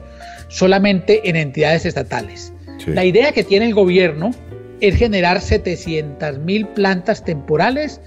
[0.49, 2.53] solamente en entidades estatales.
[2.87, 4.31] La idea que tiene el gobierno
[4.81, 8.01] es generar 700 mil plantas temporales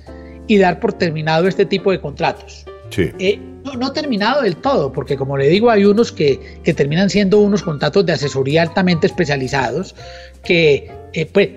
[0.47, 2.67] y dar por terminado este tipo de contratos.
[2.97, 3.41] Eh,
[3.79, 8.05] no, terminado del todo, porque como le digo, hay unos que, terminan siendo unos contratos
[8.07, 9.95] de asesoría altamente especializados
[10.43, 11.49] que eh, pues,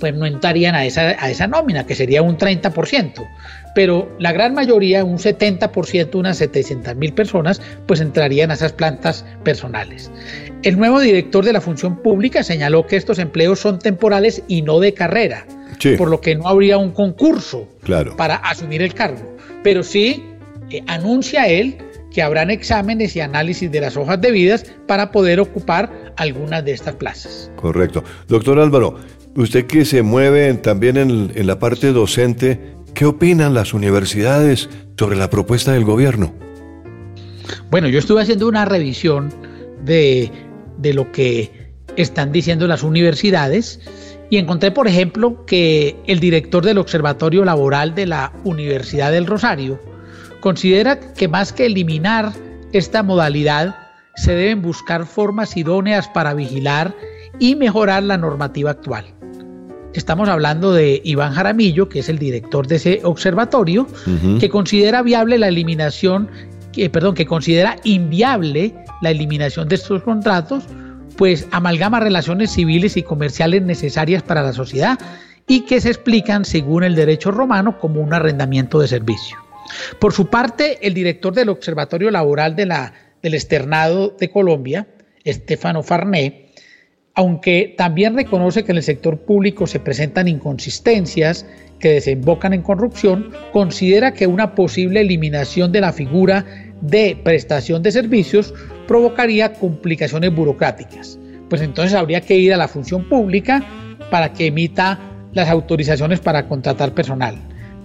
[0.00, 3.26] pues no entrarían a esa, a esa nómina, que sería un 30%
[3.76, 9.22] pero la gran mayoría, un 70%, unas 700 mil personas, pues entrarían a esas plantas
[9.44, 10.10] personales.
[10.62, 14.80] El nuevo director de la función pública señaló que estos empleos son temporales y no
[14.80, 15.46] de carrera,
[15.98, 17.68] por lo que no habría un concurso
[18.16, 19.36] para asumir el cargo.
[19.62, 20.24] Pero sí
[20.70, 21.78] eh, anuncia él
[22.12, 26.72] que habrán exámenes y análisis de las hojas de vidas para poder ocupar algunas de
[26.72, 27.50] estas plazas.
[27.56, 28.02] Correcto.
[28.28, 28.96] Doctor Álvaro,
[29.36, 35.18] usted que se mueve también en, en la parte docente, ¿Qué opinan las universidades sobre
[35.18, 36.32] la propuesta del gobierno?
[37.70, 39.30] Bueno, yo estuve haciendo una revisión
[39.84, 40.30] de,
[40.94, 43.80] lo que están diciendo las universidades
[44.30, 49.78] y encontré, por ejemplo, que el director del Observatorio Laboral de la Universidad del Rosario
[50.40, 52.32] considera que más que eliminar
[52.72, 53.76] esta modalidad,
[54.16, 56.94] se deben buscar formas idóneas para vigilar
[57.38, 59.04] y mejorar la normativa actual.
[59.92, 63.86] Estamos hablando de Iván Jaramillo, que es el director de ese observatorio,
[64.40, 66.28] que considera viable la eliminación,
[66.72, 70.64] que, perdón, que considera inviable la eliminación de estos contratos,
[71.16, 74.98] pues amalgama relaciones civiles y comerciales necesarias para la sociedad
[75.48, 79.45] y que se explican según el derecho romano como un arrendamiento de servicio.
[79.98, 84.86] Por su parte, el director del Observatorio Laboral de la, del Externado de Colombia,
[85.24, 86.46] Estefano Farné,
[87.14, 91.46] aunque también reconoce que en el sector público se presentan inconsistencias
[91.80, 96.44] que desembocan en corrupción, considera que una posible eliminación de la figura
[96.82, 98.52] de prestación de servicios
[98.86, 101.18] provocaría complicaciones burocráticas.
[101.48, 103.64] Pues entonces habría que ir a la función pública
[104.10, 104.98] para que emita
[105.32, 107.36] las autorizaciones para contratar personal.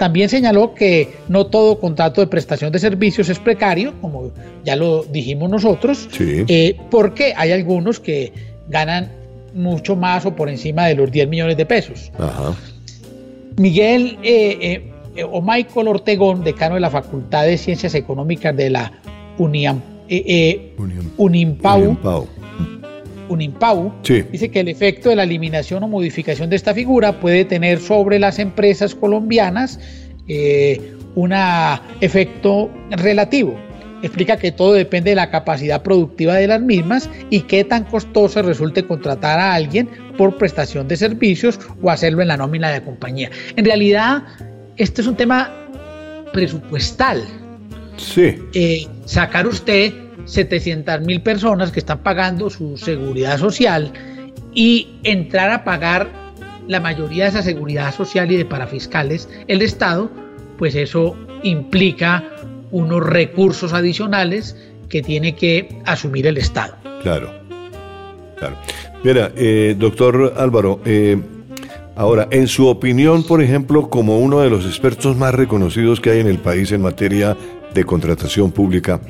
[0.02, 4.32] También señaló que no todo contrato de prestación de servicios es precario, como
[4.66, 8.34] ya lo dijimos nosotros, eh, porque hay algunos que
[8.68, 9.12] ganan
[9.54, 12.12] mucho más o por encima de los 10 millones de pesos.
[13.58, 18.92] Miguel eh, eh, o Michael Ortegón, decano de la Facultad de Ciencias Económicas de la
[19.38, 20.74] Uniam, eh,
[21.18, 22.28] Unimpau, Unimpau,
[24.32, 28.20] dice que el efecto de la eliminación o modificación de esta figura puede tener sobre
[28.20, 29.80] las empresas colombianas
[30.28, 31.34] eh, un
[32.00, 33.60] efecto relativo.
[34.02, 38.42] Explica que todo depende de la capacidad productiva de las mismas y qué tan costoso
[38.42, 42.86] resulte contratar a alguien por prestación de servicios o hacerlo en la nómina de la
[42.86, 43.30] compañía.
[43.56, 44.24] En realidad,
[44.78, 45.52] este es un tema
[46.34, 47.24] presupuestal.
[47.98, 48.36] Sí.
[48.54, 49.94] Eh, sacar usted
[50.32, 53.92] 700 mil personas que están pagando su seguridad social
[54.54, 56.10] y entrar a pagar
[56.68, 60.10] la mayoría de esa seguridad social y de parafiscales el Estado,
[60.58, 62.24] pues eso implica
[62.72, 64.56] unos recursos adicionales
[64.88, 66.76] que tiene que asumir el Estado.
[67.04, 67.34] Claro,
[68.38, 68.56] claro.
[69.04, 71.20] Mira, eh, doctor Álvaro, eh,
[71.96, 76.20] ahora, en su opinión, por ejemplo, como uno de los expertos más reconocidos que hay
[76.22, 77.36] en el país en materia
[77.74, 79.02] de contratación pública,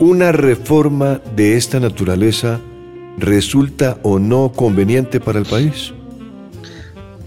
[0.00, 2.58] ¿una reforma de esta naturaleza
[3.18, 5.92] resulta o no conveniente para el país?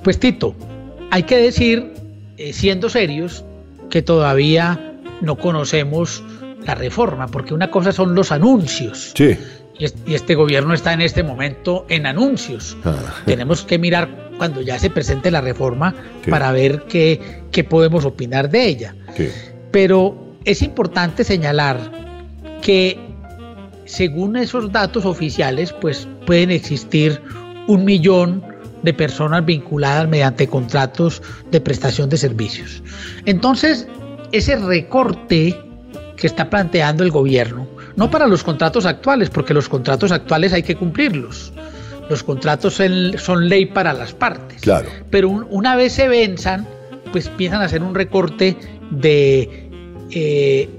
[0.04, 0.56] Pues Tito,
[1.12, 1.94] hay que decir,
[2.38, 3.46] eh, siendo serios,
[3.92, 6.24] que todavía no conocemos
[6.66, 9.14] la reforma, porque una cosa son los anuncios.
[9.16, 9.38] Sí.
[9.78, 12.76] Y, este gobierno está en este momento en anuncios.
[12.84, 12.96] Ah.
[13.26, 15.94] Tenemos que mirar cuando ya se presente la reforma
[16.28, 18.96] para ver qué, qué, podemos opinar de ella.
[19.72, 22.03] Pero es importante señalar
[22.64, 22.98] que
[23.86, 27.22] según esos datos oficiales, pues pueden existir
[27.68, 28.44] un millón
[28.82, 32.82] de personas vinculadas mediante contratos de prestación de servicios.
[33.26, 33.88] Entonces,
[34.32, 35.58] ese recorte
[36.18, 40.64] que está planteando el gobierno, no para los contratos actuales, porque los contratos actuales hay
[40.64, 41.54] que cumplirlos.
[42.10, 42.82] Los contratos
[43.18, 44.62] son ley para las partes.
[44.62, 44.90] Claro.
[45.10, 46.68] Pero una vez se venzan,
[47.12, 48.58] pues empiezan a hacer un recorte
[48.92, 49.70] de
[50.12, 50.70] eh,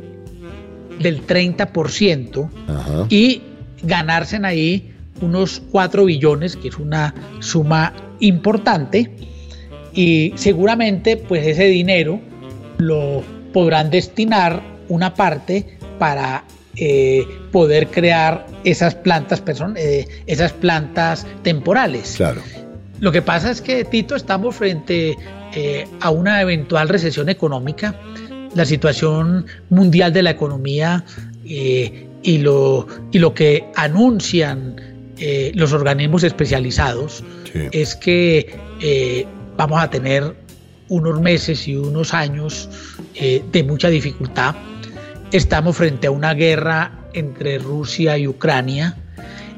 [1.00, 3.42] del 30% y
[3.82, 9.10] ganarse ahí unos 4 billones, que es una suma importante,
[9.92, 12.20] y seguramente pues ese dinero
[12.78, 13.22] lo
[13.52, 16.44] podrán destinar una parte para
[16.76, 19.42] eh, poder crear esas plantas,
[19.76, 22.14] eh, esas plantas temporales.
[22.16, 22.42] Claro.
[23.00, 25.16] Lo que pasa es que, Tito, estamos frente
[25.54, 27.94] eh, a una eventual recesión económica
[28.54, 31.04] la situación mundial de la economía
[31.44, 34.76] eh, y, lo, y lo que anuncian
[35.18, 37.22] eh, los organismos especializados
[37.70, 39.26] es que eh,
[39.56, 40.34] vamos a tener
[40.88, 42.68] unos meses y unos años
[43.14, 44.56] de mucha dificultad.
[45.30, 48.96] Estamos frente a una guerra entre Rusia y Ucrania.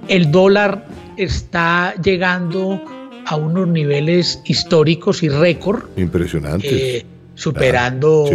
[0.09, 0.86] El dólar
[1.16, 2.82] está llegando
[3.24, 5.84] a unos niveles históricos y récord.
[5.97, 7.07] Impresionantes
[7.37, 8.28] superando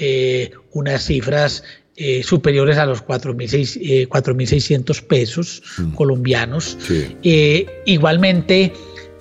[0.00, 1.62] eh, unas cifras
[1.94, 5.92] eh, superiores a los 4.600 eh, pesos mm.
[5.92, 6.76] colombianos.
[7.22, 8.72] igualmente,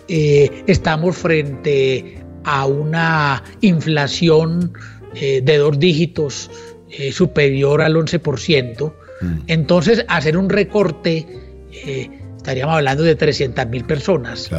[0.08, 4.74] estamos frente a una inflación
[5.14, 6.50] de dos dígitos
[7.12, 8.94] superior al 11%.
[9.20, 9.40] Mm.
[9.48, 11.26] Entonces, hacer un recorte,
[12.38, 14.50] estaríamos hablando de 300 mil personas.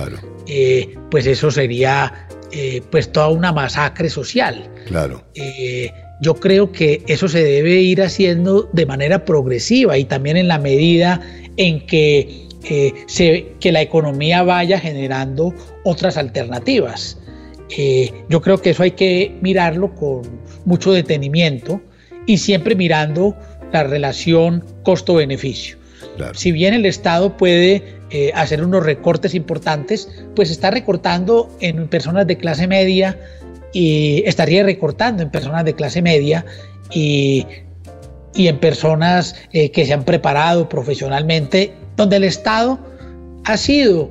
[1.11, 4.71] pues eso sería eh, pues toda una masacre social.
[4.87, 5.25] Claro.
[5.35, 10.49] Eh, yo creo que eso se debe ir haciendo de manera progresiva y también en
[10.49, 11.21] la medida
[11.57, 17.19] en que, eh, se, que la economía vaya generando otras alternativas.
[18.29, 20.23] yo creo que eso hay que mirarlo con
[20.65, 21.83] mucho detenimiento
[22.27, 23.37] y siempre mirando
[23.73, 25.77] la relación costo-beneficio.
[26.35, 32.27] Si bien el Estado puede eh, hacer unos recortes importantes, pues está recortando en personas
[32.27, 33.19] de clase media
[33.73, 36.45] y estaría recortando en personas de clase media
[36.91, 37.47] y,
[38.35, 42.79] y en personas eh, que se han preparado profesionalmente, donde el Estado
[43.45, 44.11] ha sido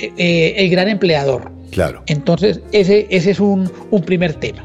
[0.00, 1.50] eh, el gran empleador.
[1.70, 2.02] Claro.
[2.06, 4.64] Entonces, ese, ese es un, un primer tema.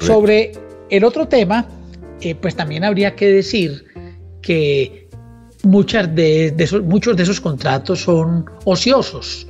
[0.00, 0.52] Sobre
[0.88, 1.68] el otro tema,
[2.40, 3.84] pues también habría que decir
[4.40, 5.03] que
[5.64, 9.46] muchas de, esos, muchos de esos contratos son ociosos,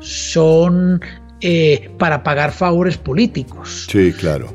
[0.00, 1.00] son
[1.40, 3.86] eh, para pagar favores políticos.
[3.90, 4.54] Sí, claro.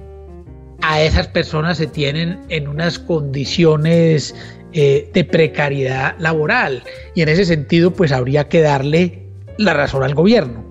[0.81, 4.33] A esas personas se tienen en unas condiciones
[4.73, 6.83] eh, de precariedad laboral
[7.13, 9.23] y en ese sentido pues habría que darle
[9.57, 10.65] la razón al gobierno.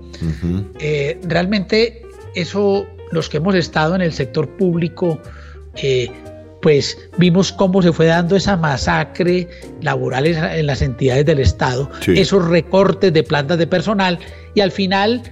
[0.81, 2.03] Eh, realmente
[2.35, 5.21] eso, los que hemos estado en el sector público,
[6.63, 9.49] pues vimos cómo se fue dando esa masacre
[9.81, 14.19] laboral en las entidades del Estado, esos recortes de plantas de personal
[14.55, 15.23] y al final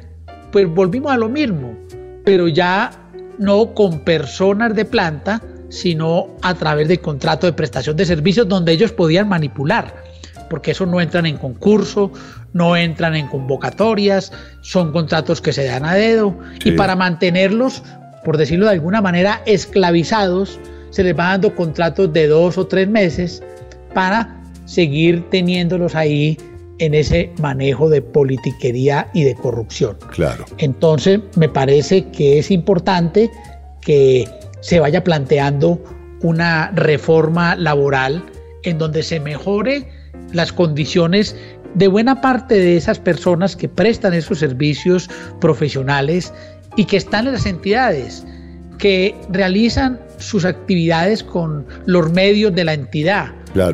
[0.50, 1.76] pues volvimos a lo mismo,
[2.24, 2.90] pero ya
[3.38, 8.72] no con personas de planta, sino a través de contrato de prestación de servicios donde
[8.72, 10.08] ellos podían manipular.
[10.48, 12.10] porque eso no entran en concurso,
[12.54, 17.82] no entran en convocatorias, son contratos que se dan a dedo y para mantenerlos,
[18.24, 20.58] por decirlo de alguna manera, esclavizados,
[20.90, 23.42] se les va dando contratos de dos o tres meses
[23.94, 26.38] para seguir teniéndolos ahí
[26.78, 29.96] en ese manejo de politiquería y de corrupción.
[30.12, 30.44] Claro.
[30.58, 33.30] Entonces, me parece que es importante
[33.80, 34.28] que
[34.60, 35.82] se vaya planteando
[36.22, 38.24] una reforma laboral
[38.64, 39.88] en donde se mejore
[40.32, 41.36] las condiciones
[41.74, 45.08] de buena parte de esas personas que prestan esos servicios
[45.40, 46.32] profesionales
[46.76, 48.24] y que están en las entidades,
[48.78, 53.32] que realizan sus actividades con los medios de la entidad,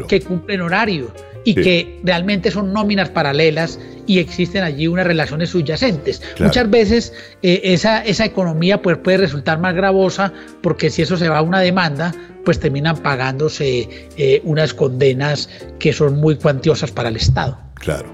[0.08, 1.12] que cumplen horario
[1.44, 6.22] y que realmente son nóminas paralelas y existen allí unas relaciones subyacentes.
[6.40, 10.32] Muchas veces eh, esa, esa economía pues, puede resultar más gravosa
[10.62, 12.14] porque si eso se va a una demanda,
[12.44, 17.58] pues terminan pagándose eh, unas condenas que son muy cuantiosas para el Estado.
[17.74, 18.08] Claro.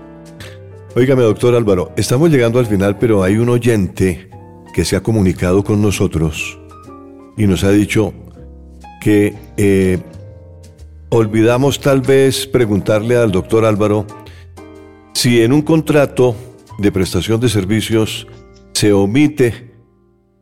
[0.97, 4.29] Óigame, doctor Álvaro, estamos llegando al final, pero hay un oyente
[4.75, 6.60] que se ha comunicado con nosotros
[7.41, 8.13] y nos ha dicho
[9.01, 9.99] que eh,
[11.09, 14.07] olvidamos tal vez preguntarle al doctor Álvaro
[15.15, 16.37] si en un contrato
[16.79, 18.27] de prestación de servicios
[18.75, 19.73] se omite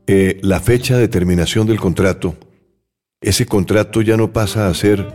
[0.09, 2.35] eh, la fecha de terminación del contrato,
[3.21, 5.07] ese contrato ya no pasa a ser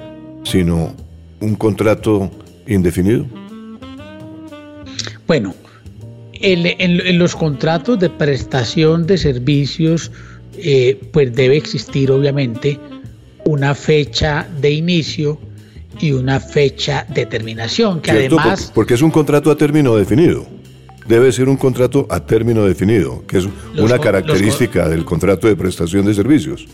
[0.46, 0.96] sino
[1.42, 2.32] un contrato
[2.66, 3.26] indefinido.
[5.28, 5.54] Bueno,
[6.34, 10.12] en, los contratos de prestación de servicios,
[10.58, 12.80] eh, pues debe existir obviamente
[13.46, 15.40] una fecha de inicio
[16.00, 18.72] y una fecha de terminación, que además...
[18.74, 20.46] Porque, es un contrato a término definido.
[21.08, 23.48] Debe ser un contrato a término definido, que es
[23.78, 26.66] una característica del contrato de prestación de servicios.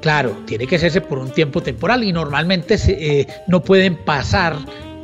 [0.00, 4.56] Claro, tiene que hacerse por un tiempo temporal y normalmente eh, no pueden pasar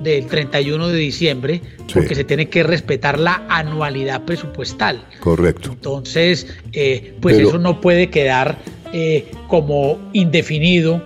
[0.03, 1.61] del 31 de diciembre
[1.93, 5.05] porque se tiene que respetar la anualidad presupuestal.
[5.21, 5.71] Correcto.
[5.73, 8.59] Entonces, eh, pues eso no puede quedar
[8.93, 11.03] eh, como indefinido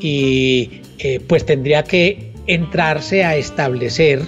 [0.00, 4.22] y eh, pues tendría que entrarse a establecer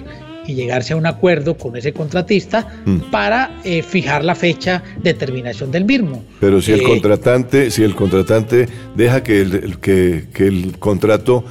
[0.49, 3.11] y llegarse a un acuerdo con ese contratista mm.
[3.11, 6.25] para eh, fijar la fecha de terminación del mismo.
[6.41, 8.67] Pero si el contratante, si el contratante
[8.97, 11.45] deja que el, que, el contrato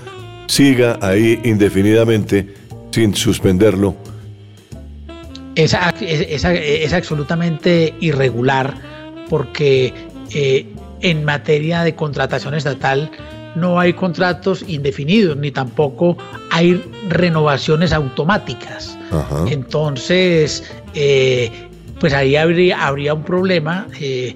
[0.47, 2.47] siga ahí indefinidamente
[2.97, 3.95] sin suspenderlo.
[5.53, 8.73] Es, es, absolutamente irregular
[9.29, 9.93] porque
[11.01, 13.11] en materia de contratación estatal
[13.53, 16.17] no hay contratos indefinidos ni tampoco
[16.49, 18.97] hay renovaciones automáticas.
[19.47, 20.63] Entonces,
[20.95, 21.51] eh,
[21.99, 24.35] pues ahí habría, habría un problema eh,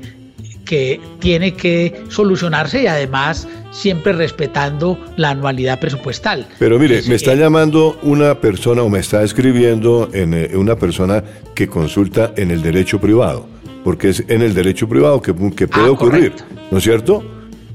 [0.65, 6.47] que tiene que solucionarse y además siempre respetando la anualidad presupuestal.
[6.59, 11.23] Pero mire, me está llamando una persona o me está escribiendo en, eh, una persona
[11.55, 13.47] que consulta en el derecho privado
[13.83, 16.33] porque es en el derecho privado que, que puede ah, ocurrir,
[16.69, 17.23] ¿no es cierto?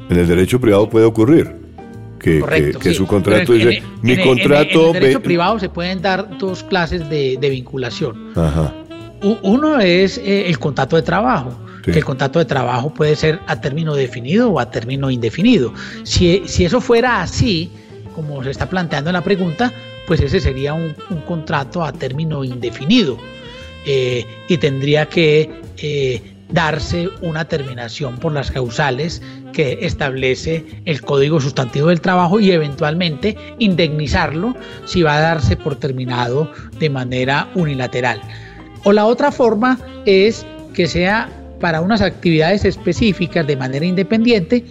[0.08, 1.66] En el derecho privado puede ocurrir.
[2.18, 4.90] Que, que, su contrato dice, mi contrato...
[4.90, 8.32] En el, derecho privado se pueden dar dos clases de, vinculación.
[8.34, 8.72] Ajá.
[9.42, 11.56] Uno es eh, el contrato de trabajo.
[11.86, 15.72] Que el contrato de trabajo puede ser a término definido o a término indefinido.
[16.02, 17.70] Si, si eso fuera así,
[18.14, 19.72] como se está planteando en la pregunta,
[20.06, 20.94] pues ese sería un,
[21.26, 23.18] contrato a término indefinido.
[23.84, 29.22] Eh, y tendría que eh, darse una terminación por las causales
[29.52, 35.76] que establece el Código Sustantivo del Trabajo y eventualmente indemnizarlo si va a darse por
[35.76, 38.20] terminado de manera unilateral.
[38.84, 41.28] O la otra forma es que sea
[41.60, 44.64] para unas actividades específicas de manera independiente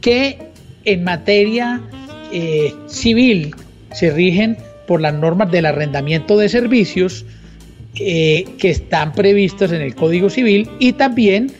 [0.00, 0.38] que
[0.84, 1.80] en materia
[2.32, 3.54] eh, civil
[3.92, 4.56] se rigen
[4.86, 7.24] por las normas del arrendamiento de servicios,
[7.96, 11.52] eh, que están previstos en el Código Civil y también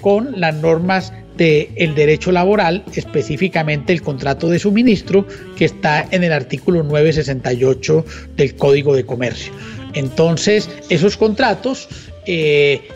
[0.00, 6.32] con las normas del derecho laboral, específicamente el contrato de suministro, que está en el
[6.32, 8.04] artículo 968
[8.36, 9.52] del Código de Comercio.
[9.94, 11.88] Entonces, esos contratos,
[12.26, 12.88] eh,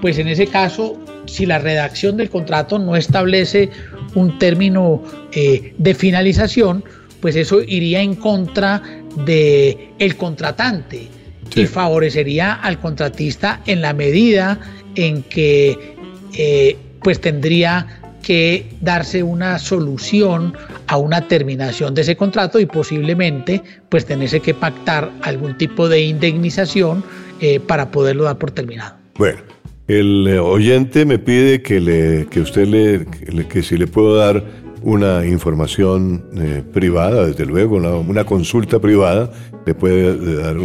[0.00, 3.70] pues en ese caso, si la redacción del contrato no establece
[4.14, 6.84] un término eh, de finalización,
[7.20, 8.82] pues eso iría en contra
[9.26, 11.08] del el contratante
[11.54, 14.60] y favorecería al contratista en la medida
[14.94, 15.96] en que
[16.34, 20.54] eh, pues tendría que darse una solución
[20.86, 26.02] a una terminación de ese contrato y posiblemente pues tenerse que pactar algún tipo de
[26.02, 27.02] indemnización
[27.40, 28.96] eh, para poderlo dar por terminado.
[29.16, 29.40] Bueno,
[29.88, 34.44] el eh, oyente me pide que le que usted le que si le puedo dar
[34.82, 39.30] una información eh, privada, desde luego, una, consulta privada,
[39.66, 40.56] le puede dar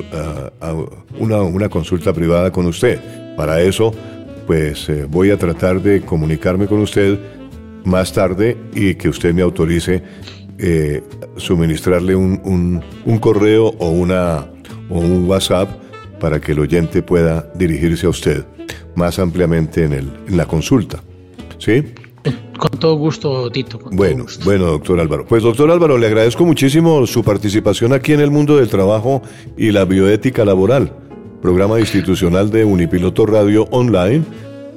[1.19, 2.99] una, una, consulta privada con usted.
[3.36, 3.93] Para eso,
[4.45, 7.17] pues eh, voy a tratar de comunicarme con usted
[7.86, 10.03] más tarde y que usted me autorice
[10.57, 11.01] eh,
[11.38, 14.45] suministrarle un, un, correo o, una,
[14.89, 15.69] o un WhatsApp
[16.19, 18.45] para que el oyente pueda dirigirse a usted
[18.95, 21.03] más ampliamente en, el, en la consulta.
[21.57, 21.83] ¿Sí?
[22.57, 23.79] Con todo gusto, Tito.
[23.91, 25.25] bueno, bueno, doctor Álvaro.
[25.25, 29.21] Pues, doctor Álvaro, le agradezco muchísimo su participación aquí en el mundo del trabajo
[29.57, 30.93] y la bioética laboral,
[31.41, 34.23] programa institucional de Unipiloto Radio Online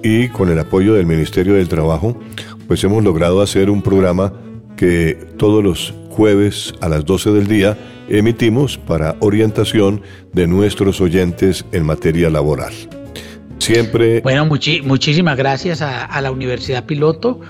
[0.03, 2.19] y con el apoyo del Ministerio del Trabajo,
[2.67, 4.33] pues hemos logrado hacer un programa
[4.77, 10.03] que todos los jueves a las 12 del día emitimos para orientación
[10.33, 12.73] de nuestros oyentes en materia laboral.
[13.67, 14.21] Siempre.
[14.21, 17.41] Bueno, muchísimas gracias a, la Universidad Piloto,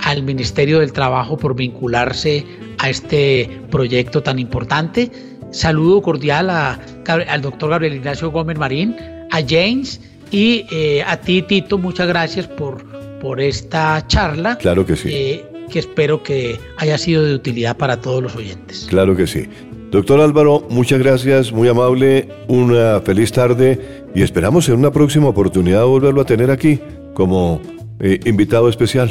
[0.00, 2.44] al Ministerio del Trabajo por vincularse
[2.78, 5.12] a este proyecto tan importante.
[5.52, 8.96] Saludo cordial al doctor Gabriel Ignacio Gómez Marín,
[9.30, 10.00] a James
[10.32, 11.78] y eh, a ti, Tito.
[11.78, 12.84] Muchas gracias por,
[13.20, 14.58] por esta charla.
[14.58, 15.08] Claro que sí.
[15.12, 18.86] Eh, que espero que haya sido de utilidad para todos los oyentes.
[18.90, 19.48] Claro que sí.
[19.90, 25.84] Doctor Álvaro, muchas gracias, muy amable, una feliz tarde y esperamos en una próxima oportunidad
[25.84, 26.78] volverlo a tener aquí
[27.12, 27.60] como
[27.98, 29.10] eh, invitado especial.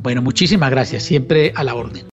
[0.00, 2.06] Bueno, muchísimas gracias, siempre a la orden.